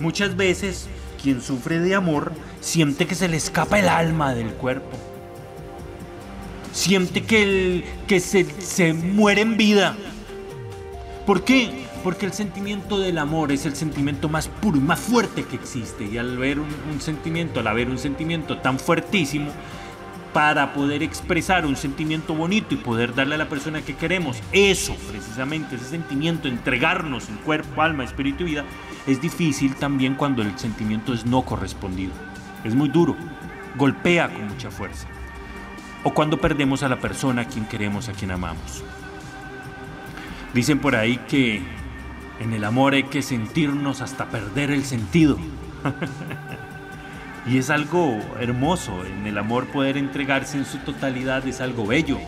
Muchas 0.00 0.36
veces 0.36 0.88
quien 1.22 1.40
sufre 1.40 1.78
de 1.78 1.94
amor 1.94 2.32
siente 2.60 3.06
que 3.06 3.14
se 3.14 3.28
le 3.28 3.36
escapa 3.36 3.78
el 3.78 3.88
alma 3.88 4.34
del 4.34 4.52
cuerpo. 4.54 4.96
Siente 6.72 7.22
que, 7.22 7.42
el, 7.42 7.84
que 8.08 8.18
se, 8.18 8.44
se 8.60 8.92
muere 8.94 9.42
en 9.42 9.56
vida. 9.56 9.94
¿Por 11.26 11.44
qué? 11.44 11.82
Porque 12.02 12.26
el 12.26 12.32
sentimiento 12.32 12.98
del 12.98 13.18
amor 13.18 13.52
es 13.52 13.64
el 13.64 13.76
sentimiento 13.76 14.28
más 14.28 14.48
puro 14.48 14.76
y 14.76 14.80
más 14.80 14.98
fuerte 14.98 15.44
que 15.44 15.56
existe. 15.56 16.04
Y 16.04 16.18
al 16.18 16.36
ver 16.36 16.58
un, 16.58 17.00
sentimiento, 17.00 17.60
al 17.60 17.68
haber 17.68 17.88
un 17.88 17.98
sentimiento 17.98 18.58
tan 18.58 18.78
fuertísimo, 18.78 19.50
para 20.32 20.72
poder 20.72 21.02
expresar 21.02 21.66
un 21.66 21.76
sentimiento 21.76 22.34
bonito 22.34 22.74
y 22.74 22.78
poder 22.78 23.14
darle 23.14 23.34
a 23.34 23.38
la 23.38 23.50
persona 23.50 23.82
que 23.82 23.94
queremos 23.94 24.38
eso, 24.50 24.96
precisamente, 25.10 25.76
ese 25.76 25.84
sentimiento, 25.84 26.48
entregarnos 26.48 27.28
en 27.28 27.36
cuerpo, 27.36 27.82
alma, 27.82 28.02
espíritu 28.02 28.44
y 28.44 28.46
vida, 28.46 28.64
es 29.06 29.20
difícil 29.20 29.76
también 29.76 30.14
cuando 30.14 30.42
el 30.42 30.58
sentimiento 30.58 31.12
es 31.12 31.26
no 31.26 31.42
correspondido. 31.42 32.12
Es 32.64 32.74
muy 32.74 32.88
duro, 32.88 33.14
golpea 33.76 34.32
con 34.32 34.48
mucha 34.48 34.70
fuerza. 34.70 35.06
O 36.02 36.14
cuando 36.14 36.40
perdemos 36.40 36.82
a 36.82 36.88
la 36.88 36.98
persona 36.98 37.42
a 37.42 37.44
quien 37.44 37.66
queremos, 37.66 38.08
a 38.08 38.12
quien 38.12 38.30
amamos. 38.30 38.82
Dicen 40.54 40.78
por 40.78 40.96
ahí 40.96 41.18
que 41.28 41.62
en 42.42 42.52
el 42.52 42.64
amor 42.64 42.94
hay 42.94 43.04
que 43.04 43.22
sentirnos 43.22 44.00
hasta 44.00 44.28
perder 44.28 44.72
el 44.72 44.84
sentido. 44.84 45.38
y 47.46 47.58
es 47.58 47.70
algo 47.70 48.18
hermoso, 48.40 49.04
en 49.04 49.26
el 49.26 49.38
amor 49.38 49.66
poder 49.68 49.96
entregarse 49.96 50.58
en 50.58 50.64
su 50.64 50.78
totalidad 50.78 51.46
es 51.46 51.60
algo 51.60 51.86
bello. 51.86 52.18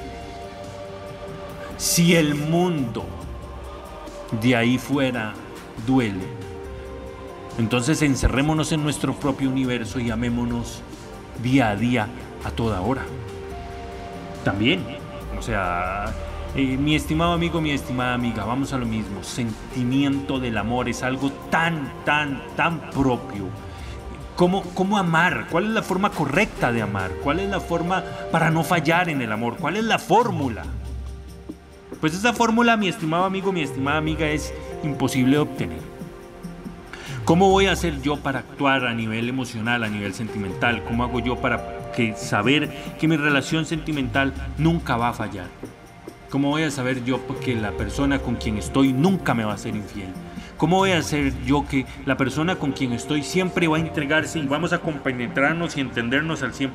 Si 1.79 2.15
el 2.15 2.37
mundo 2.37 3.05
de 4.41 4.55
ahí 4.55 4.79
fuera 4.79 5.35
duele, 5.85 6.25
entonces 7.59 8.01
encerrémonos 8.03 8.71
en 8.71 8.85
nuestro 8.85 9.15
propio 9.15 9.51
universo 9.51 9.99
y 9.99 10.11
amémonos 10.11 10.83
día 11.43 11.71
a 11.71 11.77
día, 11.77 12.09
a 12.45 12.51
toda 12.53 12.81
hora. 12.83 13.03
También, 14.45 14.85
o 15.37 15.43
sea, 15.43 16.07
eh, 16.57 16.77
mi 16.77 16.95
estimado 16.95 17.33
amigo, 17.33 17.61
mi 17.61 17.73
estimada 17.73 18.15
amiga, 18.15 18.45
vamos 18.45 18.73
a 18.73 18.79
lo 18.79 18.87
mismo. 18.87 19.25
Sentimiento 19.25 20.39
del 20.39 20.57
amor 20.57 20.89
es 20.89 21.03
algo 21.03 21.31
tan, 21.51 21.93
tan, 22.05 22.43
tan 22.57 22.91
propio. 22.91 23.49
¿Cómo, 24.37 24.63
¿Cómo 24.75 24.97
amar? 24.97 25.47
¿Cuál 25.51 25.65
es 25.65 25.71
la 25.71 25.83
forma 25.83 26.11
correcta 26.11 26.73
de 26.73 26.83
amar? 26.83 27.11
¿Cuál 27.23 27.41
es 27.41 27.51
la 27.51 27.61
forma 27.61 28.05
para 28.31 28.51
no 28.51 28.63
fallar 28.63 29.09
en 29.09 29.21
el 29.21 29.33
amor? 29.33 29.57
¿Cuál 29.57 29.77
es 29.77 29.85
la 29.85 29.99
fórmula? 29.99 30.65
Pues 32.01 32.15
esa 32.15 32.33
fórmula, 32.33 32.77
mi 32.77 32.89
estimado 32.89 33.25
amigo, 33.25 33.53
mi 33.53 33.63
estimada 33.63 33.99
amiga, 33.99 34.29
es 34.29 34.53
imposible 34.83 35.33
de 35.33 35.39
obtener. 35.39 35.95
¿Cómo 37.25 37.51
voy 37.51 37.67
a 37.67 37.73
hacer 37.73 38.03
yo 38.03 38.17
para 38.17 38.41
actuar 38.41 38.87
a 38.87 38.93
nivel 38.93 39.29
emocional, 39.29 39.83
a 39.83 39.89
nivel 39.89 40.15
sentimental? 40.15 40.85
¿Cómo 40.85 41.05
hago 41.05 41.21
yo 41.21 41.37
para 41.37 41.91
que 41.97 42.15
saber 42.15 42.71
que 43.01 43.09
mi 43.09 43.17
relación 43.17 43.65
sentimental 43.65 44.35
nunca 44.59 44.97
va 44.97 45.09
a 45.09 45.13
fallar? 45.15 45.47
¿Cómo 46.35 46.49
voy 46.49 46.65
a 46.65 46.71
saber 46.73 47.05
yo 47.05 47.21
que 47.45 47.55
la 47.55 47.71
persona 47.71 48.19
con 48.19 48.35
quien 48.35 48.59
estoy 48.59 48.93
nunca 48.93 49.35
me 49.35 49.45
va 49.45 49.53
a 49.53 49.57
ser 49.57 49.77
infiel? 49.77 50.09
¿Cómo 50.57 50.79
voy 50.79 50.91
a 50.91 51.01
saber 51.01 51.33
yo 51.47 51.65
que 51.65 51.87
la 52.07 52.17
persona 52.17 52.57
con 52.57 52.73
quien 52.73 52.93
estoy 52.93 53.23
siempre 53.23 53.69
va 53.69 53.77
a 53.77 53.81
entregarse 53.81 54.41
y 54.41 54.47
vamos 54.49 54.73
a 54.73 54.81
compenetrarnos 54.81 55.77
y 55.77 55.81
entendernos 55.81 56.43
al 56.43 56.53
100%? 56.53 56.73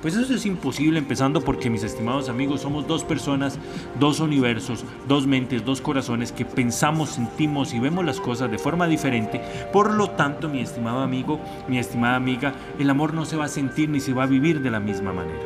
Pues 0.00 0.16
eso 0.16 0.34
es 0.34 0.46
imposible 0.46 0.98
empezando 0.98 1.42
porque 1.42 1.68
mis 1.68 1.82
estimados 1.82 2.30
amigos 2.30 2.62
somos 2.62 2.86
dos 2.86 3.04
personas, 3.04 3.58
dos 3.98 4.20
universos, 4.20 4.86
dos 5.06 5.26
mentes, 5.26 5.62
dos 5.62 5.82
corazones 5.82 6.32
que 6.32 6.46
pensamos, 6.46 7.10
sentimos 7.10 7.74
y 7.74 7.78
vemos 7.78 8.06
las 8.06 8.20
cosas 8.20 8.50
de 8.50 8.56
forma 8.56 8.86
diferente. 8.86 9.42
Por 9.70 9.92
lo 9.92 10.12
tanto, 10.12 10.48
mi 10.48 10.62
estimado 10.62 11.00
amigo, 11.00 11.38
mi 11.68 11.78
estimada 11.78 12.16
amiga, 12.16 12.54
el 12.78 12.88
amor 12.88 13.12
no 13.12 13.26
se 13.26 13.36
va 13.36 13.44
a 13.44 13.48
sentir 13.48 13.90
ni 13.90 14.00
se 14.00 14.14
va 14.14 14.22
a 14.22 14.26
vivir 14.26 14.62
de 14.62 14.70
la 14.70 14.80
misma 14.80 15.12
manera, 15.12 15.44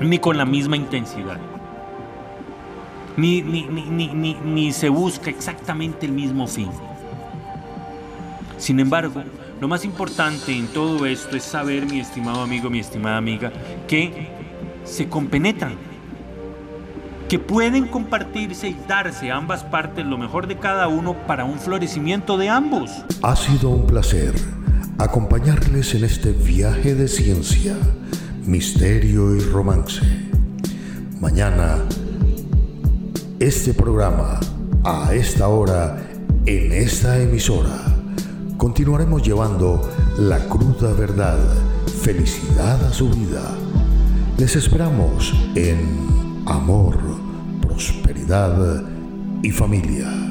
ni 0.00 0.18
con 0.18 0.38
la 0.38 0.46
misma 0.46 0.78
intensidad 0.78 1.38
ni, 3.16 3.42
ni, 3.42 4.72
se 4.72 4.88
busca 4.88 5.30
exactamente 5.30 6.06
el 6.06 6.12
mismo 6.12 6.46
fin. 6.46 6.68
Sin 8.58 8.80
embargo, 8.80 9.22
lo 9.60 9.68
más 9.68 9.84
importante 9.84 10.52
en 10.52 10.66
todo 10.68 11.06
esto 11.06 11.36
es 11.36 11.42
saber, 11.42 11.86
mi 11.86 12.00
estimado 12.00 12.42
amigo, 12.42 12.70
mi 12.70 12.80
estimada 12.80 13.16
amiga, 13.16 13.52
que 13.86 14.28
se 14.84 15.08
compenetran. 15.08 15.94
que 17.28 17.38
pueden 17.38 17.88
compartirse 17.88 18.68
y 18.68 18.76
darse 18.86 19.30
ambas 19.30 19.64
partes 19.64 20.04
lo 20.04 20.18
mejor 20.18 20.46
de 20.46 20.58
cada 20.58 20.88
uno 20.88 21.14
para 21.26 21.46
un 21.46 21.58
florecimiento 21.58 22.36
de 22.36 22.50
ambos. 22.50 22.90
Ha 23.22 23.34
sido 23.34 23.70
un 23.70 23.86
placer 23.86 24.34
acompañarles 24.98 25.94
en 25.94 26.04
este 26.04 26.32
viaje 26.32 26.94
de 26.94 27.08
ciencia, 27.08 27.76
misterio 28.46 29.34
y 29.34 29.40
romance. 29.40 30.02
Mañana, 31.20 31.78
este 33.40 33.74
programa, 33.74 34.38
a 34.84 35.12
esta 35.14 35.48
hora, 35.48 35.98
en 36.46 36.72
esta 36.72 37.20
emisora, 37.20 37.78
continuaremos 38.56 39.22
llevando 39.22 39.90
la 40.18 40.38
cruda 40.48 40.92
verdad, 40.92 41.38
felicidad 42.02 42.84
a 42.84 42.92
su 42.92 43.10
vida. 43.10 43.42
Les 44.38 44.54
esperamos 44.56 45.34
en 45.54 46.44
amor, 46.46 46.96
prosperidad 47.60 48.84
y 49.42 49.50
familia. 49.50 50.23